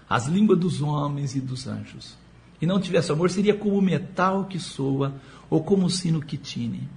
as 0.10 0.28
línguas 0.28 0.58
dos 0.58 0.82
homens 0.82 1.36
e 1.36 1.42
dos 1.42 1.68
anjos, 1.68 2.18
e 2.62 2.66
não 2.66 2.80
tivesse 2.80 3.12
amor, 3.12 3.30
seria 3.30 3.54
como 3.54 3.78
o 3.78 3.82
metal 3.82 4.46
que 4.46 4.58
soa, 4.58 5.14
ou 5.50 5.62
como 5.62 5.86
o 5.86 5.90
sino 5.90 6.22
que 6.22 6.38
tine. 6.38 6.88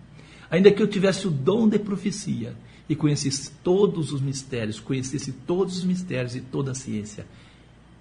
Ainda 0.49 0.71
que 0.71 0.83
eu 0.83 0.87
tivesse 0.87 1.27
o 1.27 1.31
dom 1.31 1.69
de 1.69 1.79
profecia, 1.79 2.55
e 2.91 2.97
conhecesse 2.97 3.53
todos 3.63 4.13
os 4.13 4.21
mistérios, 4.21 4.81
conhecesse 4.81 5.31
todos 5.31 5.79
os 5.79 5.85
mistérios 5.85 6.35
e 6.35 6.41
toda 6.41 6.73
a 6.73 6.75
ciência, 6.75 7.25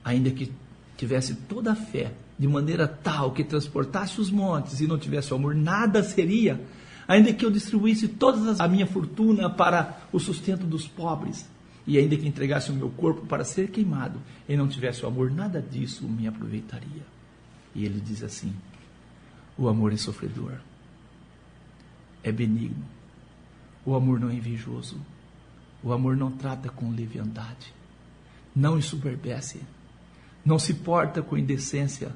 ainda 0.03 0.31
que 0.31 0.51
tivesse 0.97 1.35
toda 1.35 1.73
a 1.73 1.75
fé, 1.75 2.11
de 2.39 2.47
maneira 2.47 2.87
tal 2.87 3.33
que 3.33 3.43
transportasse 3.43 4.21
os 4.21 4.31
montes 4.31 4.79
e 4.79 4.87
não 4.87 4.97
tivesse 4.97 5.33
o 5.33 5.35
amor, 5.35 5.53
nada 5.53 6.01
seria. 6.01 6.63
Ainda 7.05 7.33
que 7.33 7.45
eu 7.45 7.51
distribuísse 7.51 8.07
toda 8.07 8.63
a 8.63 8.67
minha 8.67 8.87
fortuna 8.87 9.49
para 9.49 9.99
o 10.13 10.19
sustento 10.19 10.65
dos 10.65 10.87
pobres, 10.87 11.45
e 11.85 11.97
ainda 11.97 12.15
que 12.15 12.27
entregasse 12.27 12.71
o 12.71 12.75
meu 12.75 12.89
corpo 12.91 13.25
para 13.25 13.43
ser 13.43 13.69
queimado, 13.69 14.21
e 14.47 14.55
não 14.55 14.69
tivesse 14.69 15.03
o 15.03 15.07
amor, 15.07 15.29
nada 15.29 15.61
disso 15.61 16.07
me 16.07 16.27
aproveitaria. 16.27 17.03
E 17.75 17.83
ele 17.83 17.99
diz 17.99 18.23
assim: 18.23 18.53
o 19.57 19.67
amor 19.67 19.91
é 19.91 19.97
sofredor, 19.97 20.53
é 22.23 22.31
benigno, 22.31 22.85
o 23.85 23.95
amor 23.95 24.17
não 24.19 24.29
é 24.29 24.35
invejoso, 24.35 24.97
o 25.83 25.91
amor 25.91 26.15
não 26.15 26.31
trata 26.31 26.69
com 26.69 26.91
leviandade, 26.91 27.73
não 28.55 28.77
ensoberbece, 28.77 29.61
não 30.45 30.57
se 30.57 30.75
porta 30.75 31.21
com 31.21 31.37
indecência, 31.37 32.13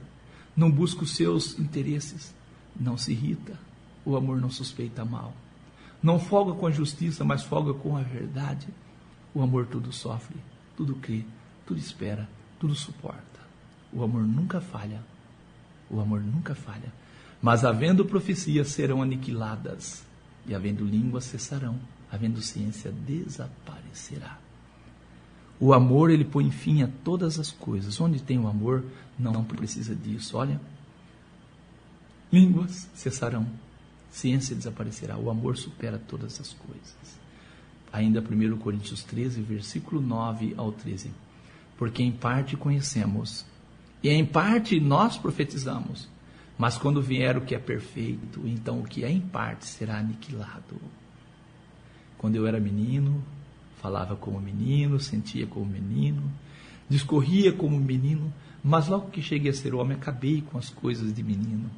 não 0.56 0.70
busca 0.70 1.04
os 1.04 1.16
seus 1.16 1.58
interesses, 1.58 2.34
não 2.80 2.98
se 2.98 3.12
irrita, 3.12 3.60
o 4.06 4.16
amor 4.16 4.40
não 4.40 4.50
suspeita 4.50 5.04
mal, 5.04 5.34
não 6.02 6.20
folga 6.20 6.54
com 6.54 6.68
a 6.68 6.72
justiça, 6.72 7.24
mas 7.24 7.44
folga 7.44 7.74
com 7.74 7.96
a 7.96 8.02
verdade. 8.02 8.68
O 9.34 9.42
amor 9.42 9.66
tudo 9.68 9.92
sofre, 9.92 10.36
tudo 10.76 10.96
crê, 10.96 11.24
tudo 11.66 11.80
espera, 11.80 12.30
tudo 12.60 12.76
suporta. 12.76 13.40
O 13.92 14.04
amor 14.04 14.24
nunca 14.24 14.60
falha, 14.60 15.02
o 15.90 16.00
amor 16.00 16.22
nunca 16.22 16.54
falha. 16.54 16.92
Mas 17.42 17.64
havendo 17.64 18.06
profecias 18.06 18.70
serão 18.70 19.02
aniquiladas, 19.02 20.04
e 20.46 20.54
havendo 20.54 20.86
línguas 20.86 21.24
cessarão, 21.24 21.80
havendo 22.12 22.42
ciência 22.42 22.92
desaparecerá. 22.92 24.43
O 25.64 25.74
amor, 25.74 26.12
ele 26.12 26.26
põe 26.26 26.52
fim 26.52 26.84
a 26.84 26.90
todas 27.06 27.40
as 27.40 27.50
coisas. 27.50 28.02
Onde 28.02 28.22
tem 28.22 28.38
o 28.38 28.50
amor, 28.50 28.84
não, 29.18 29.46
precisa 29.46 29.96
disso. 29.96 30.36
Olha, 30.36 30.60
línguas 32.30 32.90
cessarão, 32.94 33.48
ciência 34.12 34.54
desaparecerá. 34.54 35.18
O 35.18 35.30
amor 35.30 35.56
supera 35.56 35.98
todas 35.98 36.42
as 36.42 36.52
coisas. 36.52 37.18
Ainda 37.94 38.20
1 38.20 38.58
Coríntios 38.58 39.04
13, 39.04 39.42
versículo 39.42 40.02
9 40.02 40.54
ao 40.58 40.74
13. 40.74 41.12
Porque 41.78 42.04
em 42.04 42.12
parte 42.12 42.58
conhecemos, 42.58 43.46
e 44.04 44.10
em 44.10 44.26
parte 44.26 44.82
nós 44.82 45.18
profetizamos. 45.18 46.10
Mas 46.58 46.78
quando 46.78 47.02
vier 47.02 47.38
o 47.38 47.46
que 47.46 47.56
é 47.56 47.60
perfeito, 47.60 48.46
então 48.46 48.82
o 48.82 48.84
que 48.84 49.06
é 49.06 49.10
em 49.10 49.22
parte 49.22 49.66
será 49.66 50.00
aniquilado. 50.00 50.76
Quando 52.18 52.36
eu 52.36 52.46
era 52.46 52.60
menino, 52.60 53.24
falava 53.84 54.16
como 54.16 54.40
menino, 54.40 54.98
sentia 54.98 55.46
como 55.46 55.66
menino, 55.66 56.24
discorria 56.88 57.52
como 57.52 57.78
menino, 57.78 58.34
mas 58.64 58.88
logo 58.88 59.10
que 59.10 59.22
cheguei 59.22 59.52
a 59.52 59.54
ser 59.54 59.76
homem, 59.76 59.98
acabei 59.98 60.42
com 60.42 60.58
as 60.58 60.70
coisas 60.70 61.14
de 61.14 61.22
menino. 61.22 61.70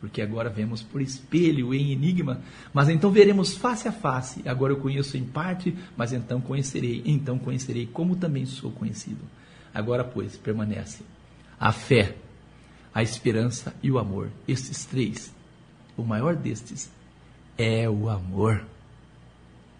Porque 0.00 0.20
agora 0.20 0.50
vemos 0.50 0.82
por 0.82 1.00
espelho, 1.00 1.72
em 1.72 1.92
enigma, 1.92 2.42
mas 2.74 2.88
então 2.88 3.12
veremos 3.12 3.56
face 3.56 3.86
a 3.86 3.92
face. 3.92 4.42
Agora 4.46 4.72
eu 4.72 4.78
conheço 4.78 5.16
em 5.16 5.24
parte, 5.24 5.74
mas 5.96 6.12
então 6.12 6.40
conhecerei, 6.40 7.02
então 7.06 7.38
conhecerei 7.38 7.86
como 7.86 8.16
também 8.16 8.44
sou 8.44 8.72
conhecido. 8.72 9.22
Agora, 9.72 10.02
pois, 10.02 10.36
permanece 10.36 11.04
a 11.60 11.70
fé, 11.70 12.16
a 12.92 13.04
esperança 13.04 13.72
e 13.80 13.90
o 13.90 14.00
amor. 14.00 14.30
Estes 14.48 14.84
três, 14.84 15.32
o 15.96 16.02
maior 16.02 16.34
destes 16.34 16.90
é 17.56 17.88
o 17.88 18.10
amor. 18.10 18.66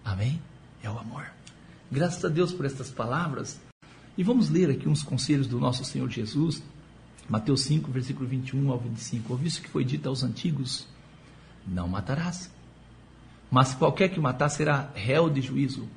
Amém? 0.05 0.41
É 0.81 0.89
o 0.89 0.97
amor. 0.97 1.36
Graças 1.91 2.25
a 2.25 2.29
Deus 2.29 2.53
por 2.53 2.67
estas 2.67 2.91
palavras. 2.91 3.61
E 4.19 4.25
vamos 4.25 4.51
ler 4.51 4.71
aqui 4.71 4.89
uns 4.89 5.05
conselhos 5.05 5.47
do 5.47 5.61
nosso 5.61 5.85
Senhor 5.85 6.11
Jesus. 6.11 6.63
Mateus 7.29 7.61
5, 7.63 7.91
versículo 7.93 8.27
21 8.27 8.71
ao 8.71 8.79
25. 8.79 9.33
Ouvi 9.33 9.47
isso 9.47 9.63
que 9.63 9.69
foi 9.69 9.85
dito 9.85 10.09
aos 10.09 10.25
antigos: 10.25 10.87
Não 11.67 11.87
matarás. 11.87 12.51
Mas 13.51 13.75
qualquer 13.75 14.09
que 14.09 14.19
matar 14.19 14.49
será 14.49 14.91
réu 14.95 15.31
de 15.31 15.41
juízo. 15.41 15.89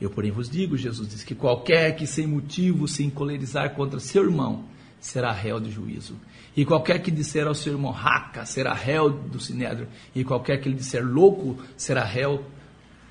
Eu, 0.00 0.08
porém, 0.08 0.30
vos 0.30 0.48
digo, 0.48 0.76
Jesus 0.76 1.08
disse, 1.08 1.24
que 1.24 1.34
qualquer 1.34 1.94
que 1.94 2.06
sem 2.06 2.26
motivo 2.26 2.88
se 2.88 3.04
encolerizar 3.04 3.74
contra 3.74 4.00
seu 4.00 4.24
irmão 4.24 4.64
será 4.98 5.30
réu 5.30 5.60
de 5.60 5.70
juízo. 5.70 6.16
E 6.56 6.64
qualquer 6.64 7.00
que 7.00 7.10
disser 7.10 7.46
ao 7.46 7.54
seu 7.54 7.74
irmão 7.74 7.92
raca 7.92 8.46
será 8.46 8.72
réu 8.72 9.10
do 9.10 9.38
sinédrio. 9.38 9.88
E 10.14 10.24
qualquer 10.24 10.58
que 10.60 10.68
lhe 10.68 10.74
disser 10.74 11.04
louco 11.04 11.58
será 11.76 12.02
réu 12.02 12.44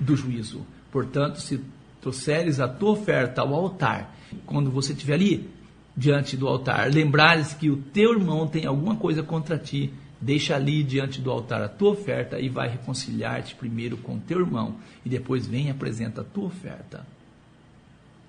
do 0.00 0.16
juízo. 0.16 0.66
Portanto, 0.90 1.40
se 1.40 1.60
trouxeres 2.02 2.58
a 2.58 2.68
tua 2.68 2.90
oferta 2.90 3.40
ao 3.40 3.54
altar, 3.54 4.14
quando 4.44 4.70
você 4.70 4.92
estiver 4.92 5.14
ali 5.14 5.48
diante 5.96 6.36
do 6.36 6.48
altar, 6.48 6.90
lembrares 6.90 7.54
que 7.54 7.70
o 7.70 7.76
teu 7.76 8.12
irmão 8.12 8.46
tem 8.48 8.66
alguma 8.66 8.96
coisa 8.96 9.22
contra 9.22 9.56
ti, 9.56 9.94
deixa 10.20 10.56
ali 10.56 10.82
diante 10.82 11.20
do 11.20 11.30
altar 11.30 11.62
a 11.62 11.68
tua 11.68 11.90
oferta 11.90 12.40
e 12.40 12.48
vai 12.48 12.68
reconciliar-te 12.68 13.54
primeiro 13.54 13.96
com 13.96 14.18
teu 14.18 14.40
irmão 14.40 14.76
e 15.04 15.08
depois 15.08 15.46
vem 15.46 15.68
e 15.68 15.70
apresenta 15.70 16.22
a 16.22 16.24
tua 16.24 16.46
oferta. 16.46 17.06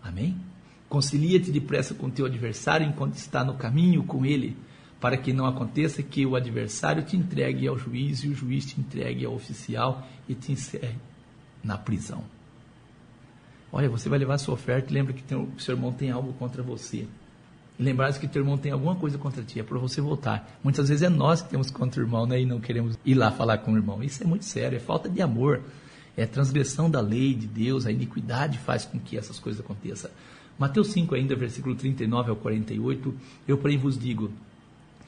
Amém? 0.04 0.38
Concilia-te 0.88 1.52
depressa 1.52 1.96
com 1.96 2.12
teu 2.12 2.28
adversário 2.28 2.88
enquanto 2.88 3.16
está 3.16 3.44
no 3.44 3.56
caminho 3.56 4.04
com 4.04 4.24
ele, 4.24 4.56
para 5.00 5.18
que 5.18 5.34
não 5.34 5.48
aconteça 5.48 6.04
que 6.04 6.26
o 6.28 6.36
adversário 6.36 7.04
te 7.04 7.18
entregue 7.18 7.68
ao 7.68 7.80
juiz 7.80 8.20
e 8.20 8.28
o 8.28 8.36
juiz 8.36 8.66
te 8.68 8.80
entregue 8.80 9.26
ao 9.26 9.34
oficial 9.34 10.08
e 10.30 10.36
te 10.36 10.52
encerre 10.52 10.96
na 11.64 11.76
prisão. 11.76 12.24
Olha, 13.76 13.90
você 13.90 14.08
vai 14.08 14.20
levar 14.20 14.38
sua 14.38 14.54
oferta 14.54 14.92
e 14.92 14.94
lembra 14.94 15.14
que 15.14 15.24
tem, 15.24 15.36
o 15.36 15.60
seu 15.60 15.74
irmão 15.74 15.92
tem 15.92 16.12
algo 16.12 16.32
contra 16.34 16.62
você. 16.62 17.08
E 17.80 17.84
lembrar 17.84 18.14
que 18.14 18.28
teu 18.28 18.44
irmão 18.44 18.56
tem 18.56 18.72
alguma 18.72 18.96
coisa 18.96 19.18
contra 19.18 19.42
ti, 19.42 19.60
é 19.60 19.64
para 19.64 19.80
você 19.80 20.00
voltar. 20.00 20.48
Muitas 20.64 20.90
vezes 20.90 21.02
é 21.02 21.10
nós 21.10 21.42
que 21.42 21.50
temos 21.50 21.72
contra 21.72 22.00
o 22.00 22.06
irmão 22.06 22.28
né, 22.28 22.40
e 22.40 22.46
não 22.46 22.62
queremos 22.62 22.96
ir 23.04 23.16
lá 23.16 23.32
falar 23.32 23.58
com 23.58 23.74
o 23.74 23.76
irmão. 23.76 24.04
Isso 24.04 24.22
é 24.22 24.28
muito 24.28 24.46
sério, 24.46 24.76
é 24.76 24.80
falta 24.80 25.10
de 25.10 25.24
amor, 25.24 25.60
é 26.16 26.24
transgressão 26.28 26.88
da 26.88 27.02
lei 27.02 27.34
de 27.34 27.48
Deus, 27.48 27.88
a 27.88 27.92
iniquidade 27.92 28.60
faz 28.60 28.86
com 28.86 29.00
que 29.00 29.18
essas 29.18 29.40
coisas 29.40 29.60
aconteçam. 29.60 30.12
Mateus 30.60 30.90
5, 30.90 31.16
ainda, 31.16 31.36
versículo 31.36 31.74
39 31.74 32.30
ao 32.30 32.36
48, 32.36 33.12
eu 33.48 33.58
porém 33.58 33.80
vos 33.80 33.98
digo 33.98 34.32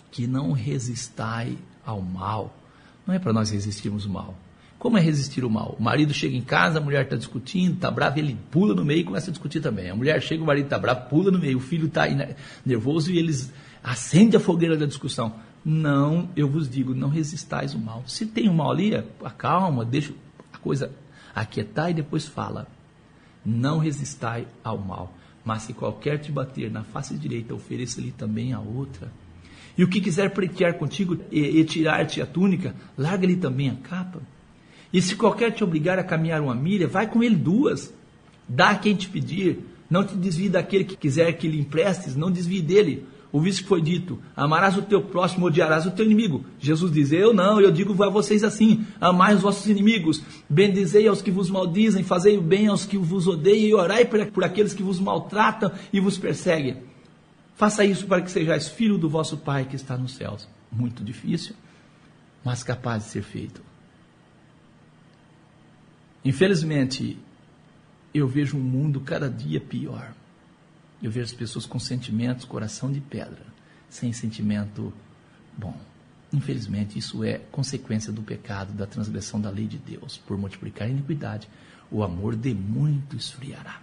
que 0.10 0.26
não 0.26 0.54
resistai 0.54 1.56
ao 1.86 2.02
mal. 2.02 2.52
Não 3.06 3.14
é 3.14 3.20
para 3.20 3.32
nós 3.32 3.52
resistirmos 3.52 4.06
o 4.06 4.10
mal. 4.10 4.34
Como 4.86 5.00
é 5.00 5.02
resistir 5.02 5.44
o 5.44 5.50
mal? 5.50 5.76
O 5.80 5.82
marido 5.82 6.14
chega 6.14 6.38
em 6.38 6.44
casa, 6.44 6.78
a 6.78 6.80
mulher 6.80 7.06
está 7.06 7.16
discutindo, 7.16 7.74
está 7.74 7.90
brava, 7.90 8.20
ele 8.20 8.38
pula 8.52 8.76
no 8.76 8.86
meio 8.86 9.00
e 9.00 9.04
começa 9.04 9.32
a 9.32 9.34
discutir 9.34 9.60
também. 9.60 9.90
A 9.90 9.96
mulher 9.96 10.22
chega, 10.22 10.44
o 10.44 10.46
marido 10.46 10.66
está 10.66 10.78
bravo, 10.78 11.10
pula 11.10 11.32
no 11.32 11.40
meio, 11.40 11.58
o 11.58 11.60
filho 11.60 11.88
está 11.88 12.04
nervoso 12.64 13.12
e 13.12 13.18
eles 13.18 13.52
acendem 13.84 14.38
a 14.38 14.40
fogueira 14.40 14.78
da 14.78 14.86
discussão. 14.86 15.38
Não, 15.66 16.30
eu 16.36 16.48
vos 16.48 16.70
digo, 16.70 16.94
não 16.94 17.10
resistais 17.10 17.74
o 17.74 17.80
mal. 17.80 18.04
Se 18.06 18.28
tem 18.28 18.48
um 18.48 18.54
mal 18.54 18.70
ali, 18.70 18.94
acalma, 19.24 19.84
deixa 19.84 20.14
a 20.54 20.58
coisa 20.60 20.92
aquietar 21.34 21.90
e 21.90 21.96
depois 21.96 22.28
fala. 22.28 22.68
Não 23.44 23.80
resistai 23.80 24.46
ao 24.64 24.78
mal. 24.78 25.12
Mas 25.44 25.64
se 25.64 25.74
qualquer 25.74 26.20
te 26.20 26.32
bater 26.32 26.70
na 26.70 26.84
face 26.84 27.18
direita, 27.18 27.56
ofereça-lhe 27.56 28.12
também 28.12 28.54
a 28.54 28.60
outra. 28.60 29.12
E 29.76 29.84
o 29.84 29.88
que 29.88 30.00
quiser 30.00 30.30
pretear 30.30 30.76
contigo 30.76 31.18
e, 31.32 31.60
e 31.60 31.66
tirar-te 31.66 32.22
a 32.22 32.26
túnica, 32.28 32.76
larga-lhe 32.96 33.36
também 33.36 33.72
a 33.72 33.76
capa. 33.78 34.22
E 34.92 35.02
se 35.02 35.16
qualquer 35.16 35.52
te 35.52 35.64
obrigar 35.64 36.00
a 36.00 36.04
caminhar 36.04 36.42
uma 36.42 36.56
milha, 36.56 36.88
vai 36.88 37.08
com 37.08 37.24
ele 37.24 37.36
duas. 37.36 37.94
Dá 38.48 38.70
a 38.70 38.76
quem 38.76 38.96
te 38.96 39.10
pedir. 39.10 39.60
Não 39.90 40.04
te 40.04 40.16
desvie 40.16 40.50
daquele 40.50 40.84
que 40.84 40.98
quiser 40.98 41.32
que 41.34 41.48
lhe 41.48 41.60
emprestes, 41.60 42.16
não 42.16 42.32
desvie 42.32 42.62
dele. 42.62 43.06
Ouviste 43.32 43.64
que 43.64 43.68
foi 43.68 43.82
dito: 43.82 44.18
Amarás 44.36 44.78
o 44.78 44.82
teu 44.82 45.02
próximo, 45.02 45.48
odiarás 45.48 45.86
o 45.86 45.92
teu 45.92 46.06
inimigo. 46.06 46.46
Jesus 46.58 46.92
diz: 46.92 47.12
Eu 47.12 47.34
não, 47.34 47.60
eu 47.60 47.70
digo 47.70 48.02
a 48.02 48.10
vocês 48.10 48.44
assim: 48.46 48.86
Amai 49.00 49.36
os 49.36 49.42
vossos 49.42 49.68
inimigos, 49.68 50.24
bendizei 50.50 51.08
aos 51.08 51.22
que 51.22 51.30
vos 51.30 51.50
maldizem, 51.50 52.02
fazei 52.02 52.38
o 52.38 52.42
bem 52.42 52.68
aos 52.68 52.86
que 52.86 52.98
vos 52.98 53.28
odeiam 53.28 53.68
e 53.68 53.74
orai 53.74 54.06
por 54.06 54.44
aqueles 54.44 54.74
que 54.74 54.82
vos 54.82 55.02
maltratam 55.02 55.70
e 55.92 56.00
vos 56.00 56.18
perseguem. 56.18 56.78
Faça 57.56 57.84
isso 57.86 58.08
para 58.08 58.22
que 58.22 58.32
sejais 58.32 58.70
filho 58.70 58.98
do 58.98 59.10
vosso 59.10 59.38
Pai 59.38 59.66
que 59.66 59.76
está 59.76 59.98
nos 59.98 60.14
céus. 60.14 60.48
Muito 60.72 61.04
difícil, 61.04 61.56
mas 62.44 62.64
capaz 62.64 63.04
de 63.04 63.10
ser 63.10 63.24
feito. 63.24 63.62
Infelizmente, 66.26 67.18
eu 68.12 68.28
vejo 68.28 68.58
um 68.58 68.62
mundo 68.62 69.00
cada 69.00 69.30
dia 69.30 69.62
pior. 69.62 70.12
Eu 71.02 71.12
vejo 71.12 71.26
as 71.26 71.34
pessoas 71.34 71.68
com 71.68 71.78
sentimentos, 71.78 72.46
coração 72.46 72.92
de 72.92 73.00
pedra, 73.00 73.46
sem 73.88 74.12
sentimento 74.12 74.92
bom. 75.56 75.80
Infelizmente, 76.34 76.98
isso 76.98 77.24
é 77.24 77.38
consequência 77.52 78.12
do 78.12 78.24
pecado, 78.24 78.74
da 78.74 78.88
transgressão 78.88 79.40
da 79.40 79.52
lei 79.52 79.68
de 79.68 79.78
Deus. 79.78 80.18
Por 80.18 80.36
multiplicar 80.36 80.88
a 80.88 80.90
iniquidade, 80.90 81.48
o 81.92 82.04
amor 82.04 82.36
de 82.36 82.56
muito 82.56 83.16
esfriará. 83.16 83.80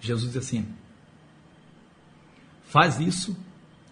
Jesus 0.00 0.32
diz 0.32 0.36
assim: 0.36 0.68
Faz 2.66 3.00
isso 3.00 3.36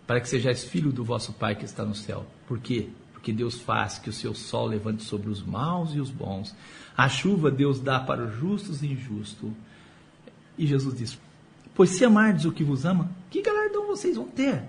para 0.07 0.21
que 0.21 0.29
sejais 0.29 0.63
filho 0.63 0.93
do 0.93 1.03
vosso 1.03 1.33
Pai 1.33 1.57
que 1.57 1.65
está 1.65 1.85
no 1.85 1.95
céu. 1.95 2.25
Por 2.47 2.61
quê? 2.61 2.89
Porque 3.27 3.37
Deus 3.37 3.57
faz 3.57 3.99
que 3.99 4.09
o 4.09 4.13
seu 4.13 4.33
sol 4.37 4.67
levante 4.67 5.03
sobre 5.03 5.29
os 5.29 5.43
maus 5.43 5.93
e 5.93 5.99
os 5.99 6.13
bons. 6.13 6.55
A 6.97 7.09
chuva 7.09 7.51
Deus 7.51 7.81
dá 7.81 7.99
para 7.99 8.25
os 8.25 8.37
justos 8.37 8.85
e 8.85 8.87
injustos. 8.87 9.51
E 10.57 10.65
Jesus 10.65 10.97
diz: 10.97 11.19
Pois 11.75 11.91
se 11.91 12.05
amardes 12.05 12.45
o 12.45 12.53
que 12.53 12.63
vos 12.63 12.85
ama, 12.85 13.11
que 13.29 13.43
galardão 13.43 13.89
vocês 13.89 14.15
vão 14.15 14.29
ter? 14.29 14.63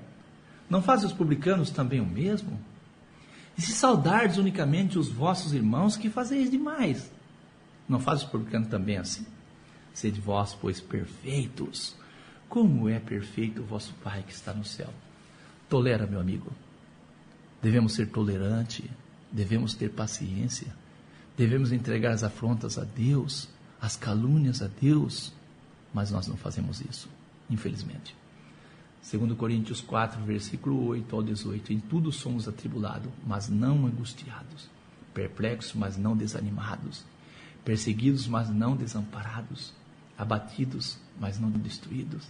Não 0.68 0.82
fazem 0.82 1.06
os 1.06 1.14
publicanos 1.14 1.70
também 1.70 2.00
o 2.00 2.06
mesmo? 2.08 2.60
E 3.56 3.62
se 3.62 3.74
saudardes 3.74 4.38
unicamente 4.38 4.98
os 4.98 5.08
vossos 5.08 5.54
irmãos, 5.54 5.96
que 5.96 6.10
fazeis 6.10 6.50
demais? 6.50 7.12
Não 7.88 8.00
faz 8.00 8.24
os 8.24 8.28
publicanos 8.28 8.70
também 8.70 8.98
assim? 8.98 9.28
Sede 9.94 10.20
vós, 10.20 10.58
pois, 10.60 10.82
perfeitos, 10.82 11.96
como 12.50 12.90
é 12.90 12.98
perfeito 12.98 13.62
o 13.62 13.66
vosso 13.66 13.94
Pai 14.04 14.24
que 14.26 14.34
está 14.34 14.52
no 14.52 14.66
céu. 14.66 14.90
Tolera, 15.70 16.08
meu 16.08 16.20
amigo. 16.20 16.52
Devemos 17.62 17.94
ser 17.94 18.08
tolerantes, 18.08 18.86
devemos 19.32 19.74
ter 19.74 19.90
paciência, 19.90 20.68
devemos 21.36 21.72
entregar 21.72 22.12
as 22.12 22.24
afrontas 22.24 22.78
a 22.78 22.84
Deus, 22.84 23.50
as 23.82 23.96
calúnias 23.96 24.62
a 24.62 24.68
Deus, 24.68 25.34
mas 25.94 26.12
nós 26.12 26.28
não 26.28 26.38
fazemos 26.38 26.82
isso, 26.82 27.10
infelizmente. 27.50 28.16
Segundo 29.02 29.36
Coríntios 29.36 29.80
4, 29.82 30.24
versículo 30.24 30.86
8 30.88 31.16
ao 31.16 31.24
18, 31.24 31.74
em 31.74 31.80
tudo 31.80 32.12
somos 32.12 32.48
atribulados, 32.48 33.10
mas 33.26 33.48
não 33.48 33.86
angustiados, 33.86 34.70
perplexos, 35.14 35.74
mas 35.74 35.98
não 35.98 36.16
desanimados, 36.16 37.06
perseguidos, 37.64 38.28
mas 38.28 38.50
não 38.50 38.76
desamparados, 38.76 39.74
abatidos, 40.18 40.98
mas 41.20 41.40
não 41.40 41.50
destruídos, 41.50 42.28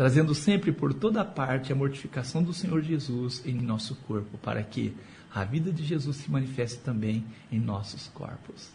trazendo 0.00 0.34
sempre 0.34 0.72
por 0.72 0.94
toda 0.94 1.22
parte 1.22 1.74
a 1.74 1.76
mortificação 1.76 2.42
do 2.42 2.54
Senhor 2.54 2.80
Jesus 2.80 3.42
em 3.44 3.52
nosso 3.52 3.94
corpo, 3.94 4.38
para 4.38 4.62
que 4.62 4.96
a 5.30 5.44
vida 5.44 5.70
de 5.70 5.84
Jesus 5.84 6.16
se 6.16 6.30
manifeste 6.30 6.78
também 6.78 7.22
em 7.52 7.60
nossos 7.60 8.08
corpos. 8.08 8.70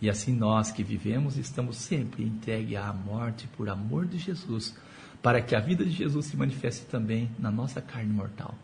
E 0.00 0.08
assim 0.08 0.32
nós 0.32 0.72
que 0.72 0.82
vivemos 0.82 1.36
estamos 1.36 1.76
sempre 1.76 2.24
entregues 2.24 2.78
à 2.78 2.90
morte 2.94 3.46
por 3.58 3.68
amor 3.68 4.06
de 4.06 4.16
Jesus, 4.16 4.74
para 5.20 5.42
que 5.42 5.54
a 5.54 5.60
vida 5.60 5.84
de 5.84 5.90
Jesus 5.90 6.24
se 6.24 6.34
manifeste 6.34 6.86
também 6.86 7.30
na 7.38 7.50
nossa 7.50 7.82
carne 7.82 8.14
mortal. 8.14 8.54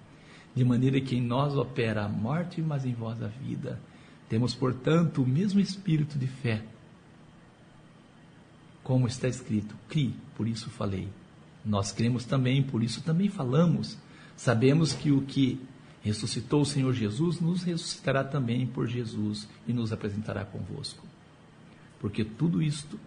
De 0.54 0.64
maneira 0.64 0.98
que 1.02 1.16
em 1.16 1.20
nós 1.20 1.54
opera 1.54 2.06
a 2.06 2.08
morte, 2.08 2.62
mas 2.62 2.86
em 2.86 2.94
vós 2.94 3.22
a 3.22 3.28
vida. 3.28 3.78
Temos, 4.26 4.54
portanto, 4.54 5.22
o 5.22 5.26
mesmo 5.26 5.60
espírito 5.60 6.18
de 6.18 6.28
fé. 6.28 6.64
Como 8.82 9.06
está 9.06 9.28
escrito, 9.28 9.76
crie, 9.86 10.16
por 10.34 10.48
isso 10.48 10.70
falei. 10.70 11.10
Nós 11.64 11.92
cremos 11.92 12.24
também, 12.24 12.62
por 12.62 12.82
isso 12.82 13.02
também 13.02 13.28
falamos. 13.28 13.96
Sabemos 14.36 14.92
que 14.92 15.10
o 15.10 15.22
que 15.22 15.60
ressuscitou 16.02 16.62
o 16.62 16.66
Senhor 16.66 16.92
Jesus 16.92 17.40
nos 17.40 17.62
ressuscitará 17.62 18.22
também 18.22 18.66
por 18.66 18.86
Jesus 18.86 19.48
e 19.66 19.72
nos 19.72 19.92
apresentará 19.92 20.44
convosco 20.44 21.06
porque 22.04 22.22
tudo 22.22 22.60
isto, 22.60 23.00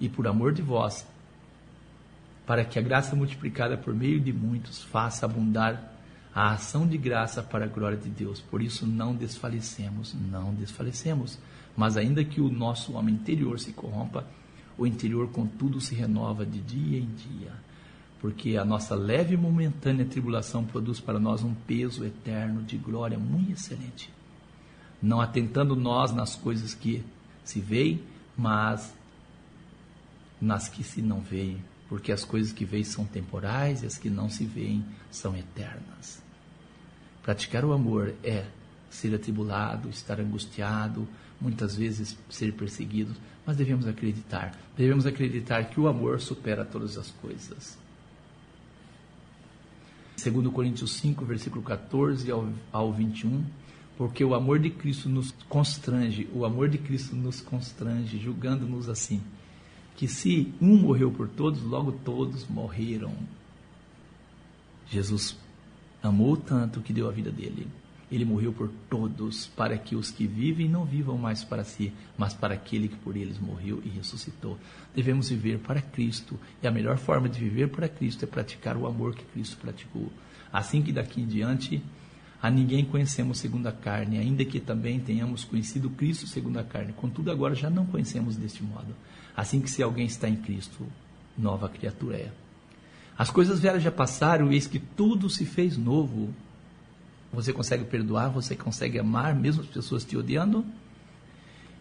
e 0.00 0.08
por 0.08 0.26
amor 0.26 0.54
de 0.54 0.62
vós, 0.62 1.06
para 2.46 2.64
que 2.64 2.78
a 2.78 2.82
graça 2.82 3.14
multiplicada 3.14 3.76
por 3.76 3.94
meio 3.94 4.18
de 4.18 4.32
muitos 4.32 4.82
faça 4.82 5.26
abundar 5.26 5.92
a 6.34 6.52
ação 6.52 6.86
de 6.86 6.96
graça 6.96 7.42
para 7.42 7.66
a 7.66 7.68
glória 7.68 7.98
de 7.98 8.08
Deus. 8.08 8.40
Por 8.40 8.62
isso 8.62 8.86
não 8.86 9.14
desfalecemos, 9.14 10.14
não 10.14 10.54
desfalecemos. 10.54 11.38
Mas 11.76 11.98
ainda 11.98 12.24
que 12.24 12.40
o 12.40 12.50
nosso 12.50 12.94
homem 12.94 13.16
interior 13.16 13.60
se 13.60 13.70
corrompa, 13.74 14.26
o 14.76 14.86
interior 14.86 15.28
contudo 15.28 15.80
se 15.80 15.94
renova 15.94 16.44
de 16.44 16.60
dia 16.60 16.98
em 16.98 17.06
dia. 17.06 17.52
Porque 18.20 18.56
a 18.56 18.64
nossa 18.64 18.94
leve 18.94 19.34
e 19.34 19.36
momentânea 19.36 20.04
tribulação 20.04 20.64
produz 20.64 21.00
para 21.00 21.18
nós 21.18 21.42
um 21.42 21.54
peso 21.54 22.04
eterno 22.04 22.62
de 22.62 22.76
glória 22.76 23.18
muito 23.18 23.52
excelente. 23.52 24.10
Não 25.02 25.20
atentando 25.20 25.74
nós 25.74 26.12
nas 26.12 26.36
coisas 26.36 26.74
que 26.74 27.02
se 27.42 27.60
veem, 27.60 28.02
mas 28.36 28.94
nas 30.40 30.68
que 30.68 30.82
se 30.82 31.02
não 31.02 31.20
veem, 31.20 31.62
porque 31.88 32.12
as 32.12 32.24
coisas 32.24 32.52
que 32.52 32.64
veem 32.64 32.84
são 32.84 33.04
temporais 33.04 33.82
e 33.82 33.86
as 33.86 33.98
que 33.98 34.08
não 34.08 34.28
se 34.28 34.44
veem 34.44 34.84
são 35.10 35.36
eternas. 35.36 36.22
Praticar 37.22 37.64
o 37.64 37.72
amor 37.72 38.14
é 38.24 38.46
ser 38.88 39.14
atribulado, 39.14 39.88
estar 39.88 40.18
angustiado, 40.20 41.06
muitas 41.40 41.74
vezes 41.74 42.16
ser 42.28 42.52
perseguido, 42.52 43.14
mas 43.46 43.56
devemos 43.56 43.86
acreditar, 43.86 44.56
devemos 44.76 45.06
acreditar 45.06 45.64
que 45.70 45.80
o 45.80 45.88
amor 45.88 46.20
supera 46.20 46.64
todas 46.64 46.98
as 46.98 47.10
coisas. 47.10 47.78
Segundo 50.16 50.52
Coríntios 50.52 50.92
5, 50.96 51.24
versículo 51.24 51.62
14 51.62 52.30
ao, 52.30 52.46
ao 52.70 52.92
21, 52.92 53.42
porque 53.96 54.22
o 54.22 54.34
amor 54.34 54.58
de 54.58 54.68
Cristo 54.68 55.08
nos 55.08 55.32
constrange, 55.48 56.28
o 56.34 56.44
amor 56.44 56.68
de 56.68 56.78
Cristo 56.78 57.16
nos 57.16 57.40
constrange, 57.40 58.18
julgando-nos 58.18 58.88
assim, 58.88 59.22
que 59.96 60.06
se 60.06 60.52
um 60.60 60.76
morreu 60.76 61.10
por 61.10 61.28
todos, 61.28 61.62
logo 61.62 61.92
todos 61.92 62.46
morreram. 62.48 63.14
Jesus 64.88 65.36
amou 66.02 66.36
tanto 66.36 66.80
que 66.80 66.92
deu 66.92 67.08
a 67.08 67.12
vida 67.12 67.30
dele. 67.30 67.66
Ele 68.10 68.24
morreu 68.24 68.52
por 68.52 68.68
todos, 68.88 69.46
para 69.46 69.78
que 69.78 69.94
os 69.94 70.10
que 70.10 70.26
vivem 70.26 70.68
não 70.68 70.84
vivam 70.84 71.16
mais 71.16 71.44
para 71.44 71.64
si, 71.64 71.92
mas 72.18 72.34
para 72.34 72.54
aquele 72.54 72.88
que 72.88 72.96
por 72.96 73.16
eles 73.16 73.38
morreu 73.38 73.80
e 73.84 73.88
ressuscitou. 73.88 74.58
Devemos 74.94 75.28
viver 75.28 75.58
para 75.58 75.80
Cristo, 75.80 76.38
e 76.62 76.66
a 76.66 76.70
melhor 76.70 76.98
forma 76.98 77.28
de 77.28 77.38
viver 77.38 77.68
para 77.68 77.88
Cristo 77.88 78.24
é 78.24 78.26
praticar 78.26 78.76
o 78.76 78.86
amor 78.86 79.14
que 79.14 79.24
Cristo 79.24 79.56
praticou. 79.58 80.10
Assim 80.52 80.82
que 80.82 80.92
daqui 80.92 81.20
em 81.20 81.26
diante 81.26 81.82
a 82.42 82.50
ninguém 82.50 82.84
conhecemos 82.84 83.38
segundo 83.38 83.66
a 83.66 83.72
carne, 83.72 84.18
ainda 84.18 84.44
que 84.44 84.58
também 84.58 84.98
tenhamos 84.98 85.44
conhecido 85.44 85.90
Cristo 85.90 86.26
segundo 86.26 86.58
a 86.58 86.64
carne. 86.64 86.92
Contudo, 86.94 87.30
agora 87.30 87.54
já 87.54 87.68
não 87.68 87.84
conhecemos 87.84 88.34
deste 88.34 88.62
modo. 88.62 88.96
Assim 89.36 89.60
que 89.60 89.70
se 89.70 89.82
alguém 89.82 90.06
está 90.06 90.28
em 90.28 90.36
Cristo, 90.36 90.86
nova 91.36 91.68
criatura 91.68 92.16
é. 92.16 92.32
As 93.16 93.30
coisas 93.30 93.60
velhas 93.60 93.82
já 93.82 93.92
passaram, 93.92 94.50
eis 94.50 94.66
que 94.66 94.78
tudo 94.78 95.28
se 95.28 95.44
fez 95.44 95.76
novo. 95.76 96.34
Você 97.32 97.52
consegue 97.52 97.84
perdoar, 97.84 98.28
você 98.28 98.56
consegue 98.56 98.98
amar, 98.98 99.34
mesmo 99.34 99.62
as 99.62 99.68
pessoas 99.68 100.04
te 100.04 100.16
odiando? 100.16 100.64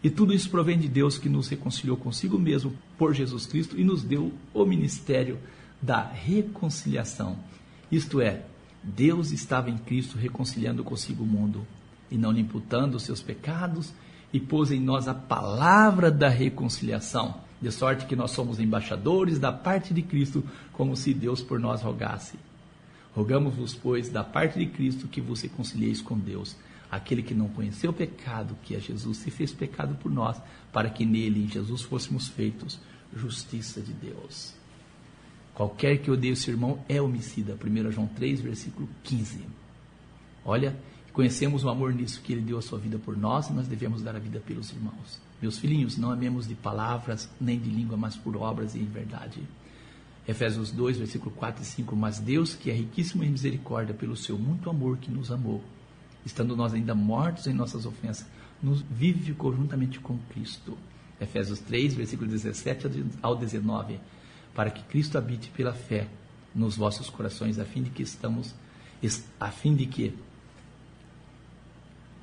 E 0.03 0.09
tudo 0.09 0.33
isso 0.33 0.49
provém 0.49 0.77
de 0.77 0.87
Deus 0.87 1.17
que 1.17 1.27
nos 1.27 1.49
reconciliou 1.49 1.97
consigo 1.97 2.37
mesmo 2.39 2.73
por 2.97 3.13
Jesus 3.13 3.45
Cristo 3.45 3.77
e 3.77 3.83
nos 3.83 4.03
deu 4.03 4.31
o 4.53 4.65
ministério 4.65 5.37
da 5.81 6.01
reconciliação. 6.01 7.37
Isto 7.91 8.21
é, 8.21 8.45
Deus 8.83 9.31
estava 9.31 9.69
em 9.69 9.77
Cristo 9.77 10.17
reconciliando 10.17 10.83
consigo 10.83 11.23
o 11.23 11.27
mundo 11.27 11.65
e 12.09 12.17
não 12.17 12.31
lhe 12.31 12.41
imputando 12.41 12.95
os 12.95 13.03
seus 13.03 13.21
pecados 13.21 13.93
e 14.31 14.39
pôs 14.39 14.71
em 14.71 14.79
nós 14.79 15.07
a 15.07 15.13
palavra 15.13 16.09
da 16.11 16.29
reconciliação, 16.29 17.35
de 17.61 17.71
sorte 17.71 18.05
que 18.05 18.15
nós 18.15 18.31
somos 18.31 18.59
embaixadores 18.59 19.39
da 19.39 19.51
parte 19.51 19.93
de 19.93 20.01
Cristo, 20.01 20.43
como 20.71 20.95
se 20.95 21.13
Deus 21.13 21.41
por 21.41 21.59
nós 21.59 21.81
rogasse. 21.81 22.37
Rogamos-vos, 23.19 23.75
pois, 23.75 24.07
da 24.07 24.23
parte 24.23 24.57
de 24.57 24.65
Cristo, 24.65 25.05
que 25.05 25.19
vos 25.19 25.41
reconcilieis 25.41 26.01
com 26.01 26.17
Deus. 26.17 26.55
Aquele 26.89 27.21
que 27.21 27.33
não 27.33 27.49
conheceu 27.49 27.91
o 27.91 27.93
pecado, 27.93 28.55
que 28.63 28.73
é 28.73 28.79
Jesus, 28.79 29.17
se 29.17 29.29
fez 29.29 29.51
pecado 29.51 29.93
por 29.95 30.09
nós, 30.09 30.41
para 30.71 30.89
que 30.89 31.05
nele, 31.05 31.43
em 31.43 31.49
Jesus, 31.49 31.81
fôssemos 31.81 32.29
feitos 32.29 32.79
justiça 33.13 33.81
de 33.81 33.91
Deus. 33.91 34.53
Qualquer 35.53 35.97
que 35.97 36.09
odeie 36.09 36.31
o 36.31 36.37
seu 36.37 36.53
irmão 36.53 36.79
é 36.87 37.01
homicida. 37.01 37.57
1 37.61 37.91
João 37.91 38.07
3, 38.07 38.39
versículo 38.39 38.87
15. 39.03 39.43
Olha, 40.45 40.79
conhecemos 41.11 41.65
o 41.65 41.69
amor 41.69 41.93
nisso, 41.93 42.21
que 42.21 42.31
ele 42.31 42.41
deu 42.41 42.57
a 42.57 42.61
sua 42.61 42.79
vida 42.79 42.97
por 42.97 43.17
nós 43.17 43.49
e 43.49 43.53
nós 43.53 43.67
devemos 43.67 44.01
dar 44.01 44.15
a 44.15 44.19
vida 44.19 44.39
pelos 44.39 44.71
irmãos. 44.71 45.19
Meus 45.41 45.59
filhinhos, 45.59 45.97
não 45.97 46.09
amemos 46.09 46.47
de 46.47 46.55
palavras 46.55 47.29
nem 47.39 47.59
de 47.59 47.69
língua, 47.69 47.97
mas 47.97 48.15
por 48.15 48.37
obras 48.37 48.75
e 48.75 48.79
em 48.79 48.85
verdade. 48.85 49.43
Efésios 50.29 50.69
2, 50.69 50.99
versículo 50.99 51.31
4 51.31 51.63
e 51.63 51.65
5. 51.65 51.95
Mas 51.95 52.19
Deus, 52.19 52.53
que 52.53 52.69
é 52.69 52.73
riquíssimo 52.73 53.23
em 53.23 53.31
misericórdia, 53.31 53.95
pelo 53.95 54.15
seu 54.15 54.37
muito 54.37 54.69
amor 54.69 54.97
que 54.97 55.09
nos 55.09 55.31
amou, 55.31 55.63
estando 56.23 56.55
nós 56.55 56.71
ainda 56.71 56.93
mortos 56.93 57.47
em 57.47 57.53
nossas 57.53 57.83
ofensas, 57.83 58.27
nos 58.61 58.83
vive 58.83 59.33
conjuntamente 59.33 59.99
com 59.99 60.19
Cristo. 60.29 60.77
Efésios 61.19 61.59
3, 61.59 61.95
versículo 61.95 62.29
17 62.29 63.05
ao 63.23 63.35
19. 63.35 63.99
Para 64.53 64.69
que 64.69 64.83
Cristo 64.83 65.17
habite 65.17 65.49
pela 65.49 65.73
fé 65.73 66.07
nos 66.53 66.77
vossos 66.77 67.09
corações, 67.09 67.57
a 67.57 67.65
fim 67.65 67.81
de 67.81 67.89
que 67.89 68.03
estamos, 68.03 68.53
a 69.39 69.49
fim 69.49 69.75
de 69.75 69.87
que, 69.87 70.13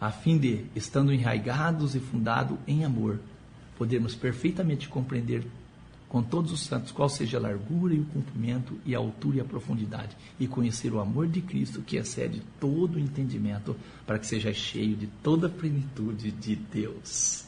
a 0.00 0.12
fim 0.12 0.38
de, 0.38 0.66
estando 0.76 1.12
enraigados 1.12 1.96
e 1.96 2.00
fundados 2.00 2.56
em 2.68 2.84
amor, 2.84 3.18
podermos 3.76 4.14
perfeitamente 4.14 4.88
compreender 4.88 5.44
com 6.16 6.22
todos 6.22 6.50
os 6.50 6.60
santos 6.60 6.92
qual 6.92 7.10
seja 7.10 7.36
a 7.36 7.40
largura 7.42 7.92
e 7.92 8.00
o 8.00 8.06
comprimento 8.06 8.80
e 8.86 8.94
a 8.94 8.98
altura 8.98 9.36
e 9.36 9.40
a 9.42 9.44
profundidade, 9.44 10.16
e 10.40 10.46
conhecer 10.46 10.90
o 10.94 10.98
amor 10.98 11.28
de 11.28 11.42
Cristo 11.42 11.82
que 11.82 11.98
excede 11.98 12.40
todo 12.58 12.96
o 12.96 12.98
entendimento, 12.98 13.76
para 14.06 14.18
que 14.18 14.26
seja 14.26 14.50
cheio 14.50 14.96
de 14.96 15.08
toda 15.22 15.48
a 15.48 15.50
plenitude 15.50 16.30
de 16.30 16.56
Deus. 16.56 17.45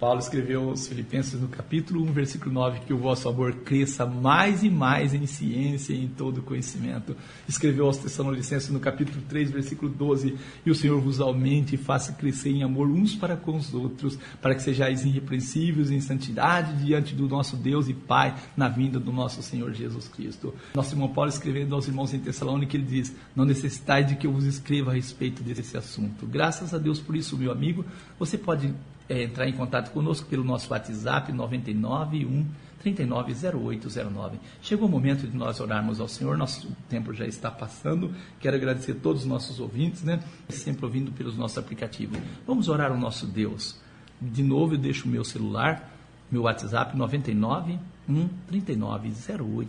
Paulo 0.00 0.18
escreveu 0.18 0.70
aos 0.70 0.88
Filipenses 0.88 1.38
no 1.38 1.46
capítulo 1.46 2.02
1, 2.04 2.12
versículo 2.12 2.50
9, 2.54 2.80
que 2.86 2.92
o 2.94 2.96
vosso 2.96 3.28
amor 3.28 3.52
cresça 3.56 4.06
mais 4.06 4.62
e 4.62 4.70
mais 4.70 5.12
em 5.12 5.26
ciência 5.26 5.92
e 5.92 6.02
em 6.02 6.08
todo 6.08 6.40
conhecimento. 6.40 7.14
Escreveu 7.46 7.84
aos 7.84 7.98
Tessalonicenses 7.98 8.70
no 8.70 8.80
capítulo 8.80 9.22
3, 9.28 9.50
versículo 9.50 9.92
12, 9.92 10.38
e 10.64 10.70
o 10.70 10.74
Senhor 10.74 10.98
vos 11.02 11.20
aumente 11.20 11.74
e 11.74 11.78
faça 11.78 12.14
crescer 12.14 12.48
em 12.48 12.62
amor 12.62 12.88
uns 12.88 13.14
para 13.14 13.36
com 13.36 13.54
os 13.54 13.74
outros, 13.74 14.18
para 14.40 14.54
que 14.54 14.62
sejais 14.62 15.04
irrepreensíveis 15.04 15.90
em 15.90 16.00
santidade 16.00 16.82
diante 16.82 17.14
do 17.14 17.28
nosso 17.28 17.54
Deus 17.54 17.86
e 17.86 17.92
Pai, 17.92 18.34
na 18.56 18.70
vinda 18.70 18.98
do 18.98 19.12
nosso 19.12 19.42
Senhor 19.42 19.70
Jesus 19.74 20.08
Cristo. 20.08 20.54
Nosso 20.74 20.94
irmão 20.94 21.12
Paulo 21.12 21.28
escrevendo 21.28 21.74
aos 21.74 21.86
irmãos 21.86 22.14
em 22.14 22.20
Tessalônica, 22.20 22.74
ele 22.74 22.86
diz, 22.86 23.14
não 23.36 23.44
necessitais 23.44 24.06
de 24.06 24.16
que 24.16 24.26
eu 24.26 24.32
vos 24.32 24.46
escreva 24.46 24.92
a 24.92 24.94
respeito 24.94 25.42
desse 25.42 25.76
assunto. 25.76 26.26
Graças 26.26 26.72
a 26.72 26.78
Deus 26.78 26.98
por 26.98 27.14
isso, 27.14 27.36
meu 27.36 27.52
amigo, 27.52 27.84
você 28.18 28.38
pode 28.38 28.72
é, 29.10 29.24
entrar 29.24 29.48
em 29.48 29.52
contato 29.52 29.90
conosco 29.90 30.28
pelo 30.28 30.44
nosso 30.44 30.70
WhatsApp 30.72 31.32
991 31.32 32.46
390809. 32.80 34.38
Chegou 34.62 34.86
o 34.88 34.90
momento 34.90 35.26
de 35.26 35.36
nós 35.36 35.58
orarmos 35.58 36.00
ao 36.00 36.06
Senhor, 36.06 36.38
nosso 36.38 36.70
tempo 36.88 37.12
já 37.12 37.26
está 37.26 37.50
passando. 37.50 38.14
Quero 38.38 38.56
agradecer 38.56 38.92
a 38.92 38.94
todos 38.94 39.22
os 39.22 39.28
nossos 39.28 39.58
ouvintes, 39.58 40.04
né? 40.04 40.20
Sempre 40.48 40.86
ouvindo 40.86 41.10
pelos 41.10 41.36
nossos 41.36 41.58
aplicativos. 41.58 42.18
Vamos 42.46 42.68
orar 42.68 42.92
ao 42.92 42.96
nosso 42.96 43.26
Deus. 43.26 43.78
De 44.22 44.44
novo, 44.44 44.74
eu 44.74 44.78
deixo 44.78 45.08
o 45.08 45.10
meu 45.10 45.24
celular, 45.24 45.92
meu 46.30 46.42
WhatsApp 46.42 46.96
99 46.96 47.78
1 48.08 48.28
39 48.46 49.12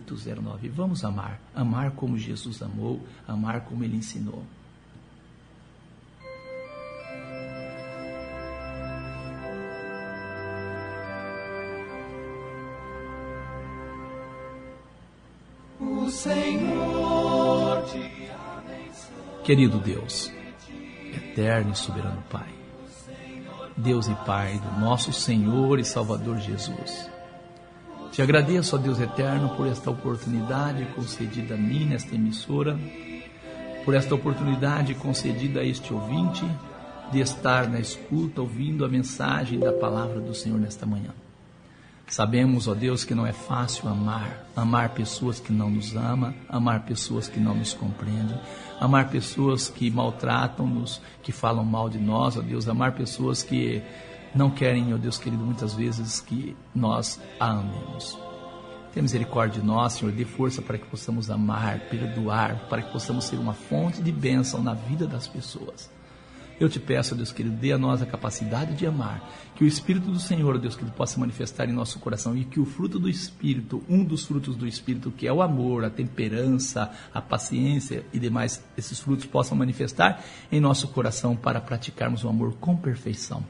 0809. 0.06 0.69
Vamos 0.69 1.04
amar, 1.04 1.41
amar 1.56 1.91
como 1.91 2.15
Jesus 2.15 2.62
amou, 2.62 3.01
amar 3.27 3.62
como 3.62 3.84
ele 3.84 3.97
ensinou. 3.97 4.43
Senhor 16.21 17.84
te 17.86 17.97
abençoe. 17.97 19.43
Querido 19.43 19.79
Deus, 19.79 20.31
eterno 21.15 21.71
e 21.71 21.75
soberano 21.75 22.23
Pai, 22.29 22.47
Deus 23.75 24.07
e 24.07 24.13
Pai 24.23 24.60
do 24.60 24.79
nosso 24.79 25.12
Senhor 25.12 25.79
e 25.79 25.84
Salvador 25.84 26.38
Jesus, 26.38 27.10
te 28.12 28.21
agradeço, 28.21 28.75
ó 28.75 28.79
Deus 28.79 28.99
eterno, 28.99 29.55
por 29.55 29.65
esta 29.65 29.89
oportunidade 29.89 30.86
concedida 30.93 31.55
a 31.55 31.57
mim 31.57 31.86
nesta 31.86 32.13
emissora, 32.13 32.77
por 33.84 33.95
esta 33.95 34.13
oportunidade 34.13 34.93
concedida 34.93 35.62
a 35.62 35.65
este 35.65 35.91
ouvinte 35.91 36.45
de 37.12 37.19
estar 37.19 37.67
na 37.67 37.79
escuta, 37.79 38.41
ouvindo 38.41 38.86
a 38.86 38.88
mensagem 38.88 39.57
da 39.57 39.73
palavra 39.73 40.19
do 40.19 40.36
Senhor 40.36 40.60
nesta 40.60 40.86
manhã. 40.86 41.15
Sabemos, 42.12 42.67
ó 42.67 42.74
Deus, 42.74 43.06
que 43.06 43.15
não 43.15 43.26
é 43.26 43.32
fácil 43.32 43.88
amar, 43.88 44.45
amar 44.54 44.89
pessoas 44.89 45.39
que 45.39 45.54
não 45.54 45.69
nos 45.69 45.95
amam, 45.95 46.34
amar 46.50 46.82
pessoas 46.82 47.30
que 47.30 47.39
não 47.39 47.56
nos 47.56 47.74
compreendem, 47.74 48.38
amar 48.82 49.10
pessoas 49.10 49.69
que 49.69 49.89
maltratam-nos, 49.89 51.02
que 51.24 51.32
falam 51.32 51.63
mal 51.63 51.88
de 51.88 51.97
nós, 51.97 52.36
ó 52.36 52.41
Deus, 52.41 52.67
amar 52.67 52.91
pessoas 52.91 53.43
que 53.43 53.82
não 54.36 54.52
querem, 54.52 54.93
ó 54.93 54.97
Deus 54.97 55.17
querido, 55.17 55.41
muitas 55.45 55.74
vezes 55.74 56.19
que 56.19 56.54
nós 56.76 57.17
a 57.39 57.50
amemos. 57.50 58.19
Tenha 58.91 59.04
misericórdia 59.04 59.62
de 59.62 59.65
nós, 59.65 59.93
Senhor, 59.93 60.12
dê 60.12 60.26
força 60.26 60.62
para 60.62 60.78
que 60.78 60.88
possamos 60.88 61.32
amar, 61.32 61.80
perdoar, 61.89 62.67
para 62.67 62.82
que 62.82 62.91
possamos 62.91 63.24
ser 63.24 63.38
uma 63.38 63.54
fonte 63.54 64.02
de 64.02 64.12
bênção 64.12 64.62
na 64.62 64.74
vida 64.74 65.08
das 65.08 65.30
pessoas. 65.30 65.89
Eu 66.62 66.69
te 66.69 66.80
peço, 66.80 67.15
Deus 67.15 67.32
querido, 67.32 67.56
dê 67.56 67.71
a 67.71 67.78
nós 67.78 68.04
a 68.04 68.06
capacidade 68.06 68.76
de 68.76 68.86
amar, 68.86 69.28
que 69.56 69.63
o 69.63 69.67
Espírito 69.67 70.12
do 70.12 70.19
Senhor, 70.19 70.60
Deus 70.60 70.76
querido, 70.76 70.95
possa 70.95 71.19
manifestar 71.19 71.67
em 71.67 71.74
nosso 71.74 71.97
coração 71.97 72.38
e 72.38 72.45
que 72.45 72.60
o 72.60 72.65
fruto 72.65 73.00
do 73.00 73.10
Espírito, 73.10 73.82
um 73.89 74.04
dos 74.04 74.26
frutos 74.26 74.56
do 74.56 74.67
Espírito, 74.67 75.10
que 75.10 75.26
é 75.26 75.34
o 75.34 75.41
amor, 75.41 75.84
a 75.84 75.89
temperança, 75.89 76.91
a 77.12 77.19
paciência 77.19 78.06
e 78.13 78.19
demais, 78.19 78.63
esses 78.78 79.00
frutos 79.00 79.26
possam 79.26 79.58
manifestar 79.58 80.24
em 80.52 80.60
nosso 80.60 80.89
coração 80.89 81.36
para 81.36 81.60
praticarmos 81.60 82.24
o 82.24 82.30
amor 82.30 82.54
com 82.60 82.78
perfeição. 82.78 83.43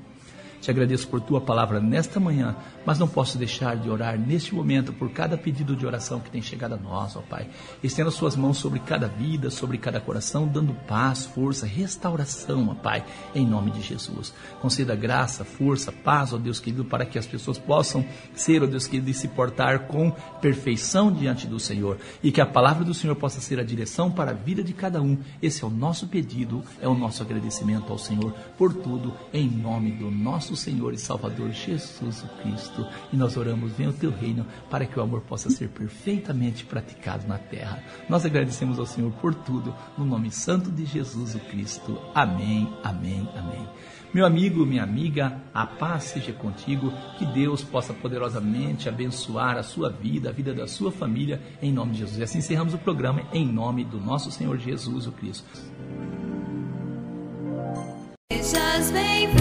Te 0.62 0.70
agradeço 0.70 1.08
por 1.08 1.20
tua 1.20 1.42
palavra 1.42 1.80
nesta 1.80 2.20
manhã, 2.20 2.56
mas 2.86 3.00
não 3.00 3.08
posso 3.08 3.38
deixar 3.38 3.76
de 3.76 3.90
orar 3.90 4.18
neste 4.18 4.54
momento 4.54 4.94
por 4.94 5.10
cada 5.10 5.36
pedido 5.36 5.76
de 5.76 5.86
oração 5.88 6.20
que 6.20 6.30
tem 6.30 6.42
chegado 6.42 6.76
a 6.76 6.78
nós, 6.78 7.16
ó 7.16 7.22
Pai. 7.22 7.50
Estenda 7.84 8.12
suas 8.12 8.36
mãos 8.36 8.60
sobre 8.60 8.80
cada 8.80 9.08
vida, 9.08 9.50
sobre 9.50 9.80
cada 9.80 10.00
coração, 10.00 10.48
dando 10.48 10.74
paz, 10.88 11.26
força, 11.26 11.66
restauração, 11.66 12.70
ó 12.70 12.76
Pai, 12.76 13.04
em 13.34 13.46
nome 13.46 13.72
de 13.72 13.82
Jesus. 13.82 14.34
Conceda 14.62 14.96
graça, 14.96 15.44
força, 15.44 15.92
paz, 15.92 16.32
ó 16.32 16.38
Deus 16.38 16.60
querido, 16.60 16.86
para 16.86 17.06
que 17.06 17.18
as 17.18 17.26
pessoas 17.26 17.58
possam 17.58 18.06
ser, 18.36 18.62
ó 18.62 18.68
Deus 18.68 18.86
querido, 18.86 19.10
e 19.10 19.14
se 19.16 19.28
portar 19.30 19.88
com 19.88 20.12
perfeição 20.40 21.12
diante 21.12 21.48
do 21.48 21.60
Senhor 21.60 21.98
e 22.24 22.32
que 22.32 22.42
a 22.42 22.46
palavra 22.46 22.86
do 22.86 22.94
Senhor 22.94 23.16
possa 23.16 23.42
ser 23.42 23.60
a 23.60 23.64
direção 23.64 24.12
para 24.12 24.32
a 24.32 24.36
vida 24.36 24.64
de 24.64 24.74
cada 24.74 25.02
um. 25.02 25.18
Esse 25.42 25.64
é 25.64 25.68
o 25.68 25.72
nosso 25.72 26.08
pedido, 26.08 26.64
é 26.80 26.88
o 26.88 26.94
nosso 26.94 27.24
agradecimento 27.24 27.92
ao 27.92 27.98
Senhor 27.98 28.32
por 28.58 28.74
tudo, 28.74 29.14
em 29.34 29.50
nome 29.50 29.92
do 29.92 30.12
nosso 30.12 30.51
nosso 30.52 30.56
Senhor 30.56 30.94
e 30.94 30.98
Salvador 30.98 31.52
Jesus 31.52 32.26
Cristo. 32.42 32.86
E 33.12 33.16
nós 33.16 33.38
oramos, 33.38 33.72
venha 33.72 33.90
o 33.90 33.94
teu 33.94 34.12
reino, 34.12 34.46
para 34.70 34.86
que 34.86 35.00
o 35.00 35.02
amor 35.02 35.22
possa 35.22 35.50
ser 35.50 35.70
perfeitamente 35.70 36.66
praticado 36.66 37.28
na 37.28 37.38
terra. 37.38 37.82
Nós 38.10 38.26
agradecemos 38.26 38.78
ao 38.78 38.86
Senhor 38.86 39.12
por 39.14 39.34
tudo, 39.34 39.74
no 39.98 40.06
nome 40.06 40.30
santo 40.30 40.70
de 40.70 40.86
Jesus 40.86 41.36
Cristo. 41.50 41.98
Amém, 42.14 42.72
amém, 42.84 43.28
amém. 43.36 43.68
Meu 44.14 44.26
amigo, 44.26 44.66
minha 44.66 44.84
amiga, 44.84 45.42
a 45.54 45.66
paz 45.66 46.04
seja 46.04 46.34
contigo, 46.34 46.92
que 47.18 47.26
Deus 47.26 47.64
possa 47.64 47.94
poderosamente 47.94 48.90
abençoar 48.90 49.58
a 49.58 49.64
sua 49.64 49.90
vida, 49.90 50.30
a 50.30 50.34
vida 50.34 50.54
da 50.54 50.68
sua 50.68 50.92
família, 50.92 51.42
em 51.62 51.72
nome 51.72 51.94
de 51.94 52.00
Jesus. 52.00 52.20
E 52.20 52.24
assim 52.24 52.40
encerramos 52.40 52.74
o 52.74 52.78
programa 52.78 53.22
em 53.32 53.46
nome 53.46 53.86
do 53.86 54.02
nosso 54.02 54.30
Senhor 54.30 54.58
Jesus 54.58 55.08
Cristo. 55.18 55.46
Sejas 58.82 58.92
bem-vindo. 58.92 59.41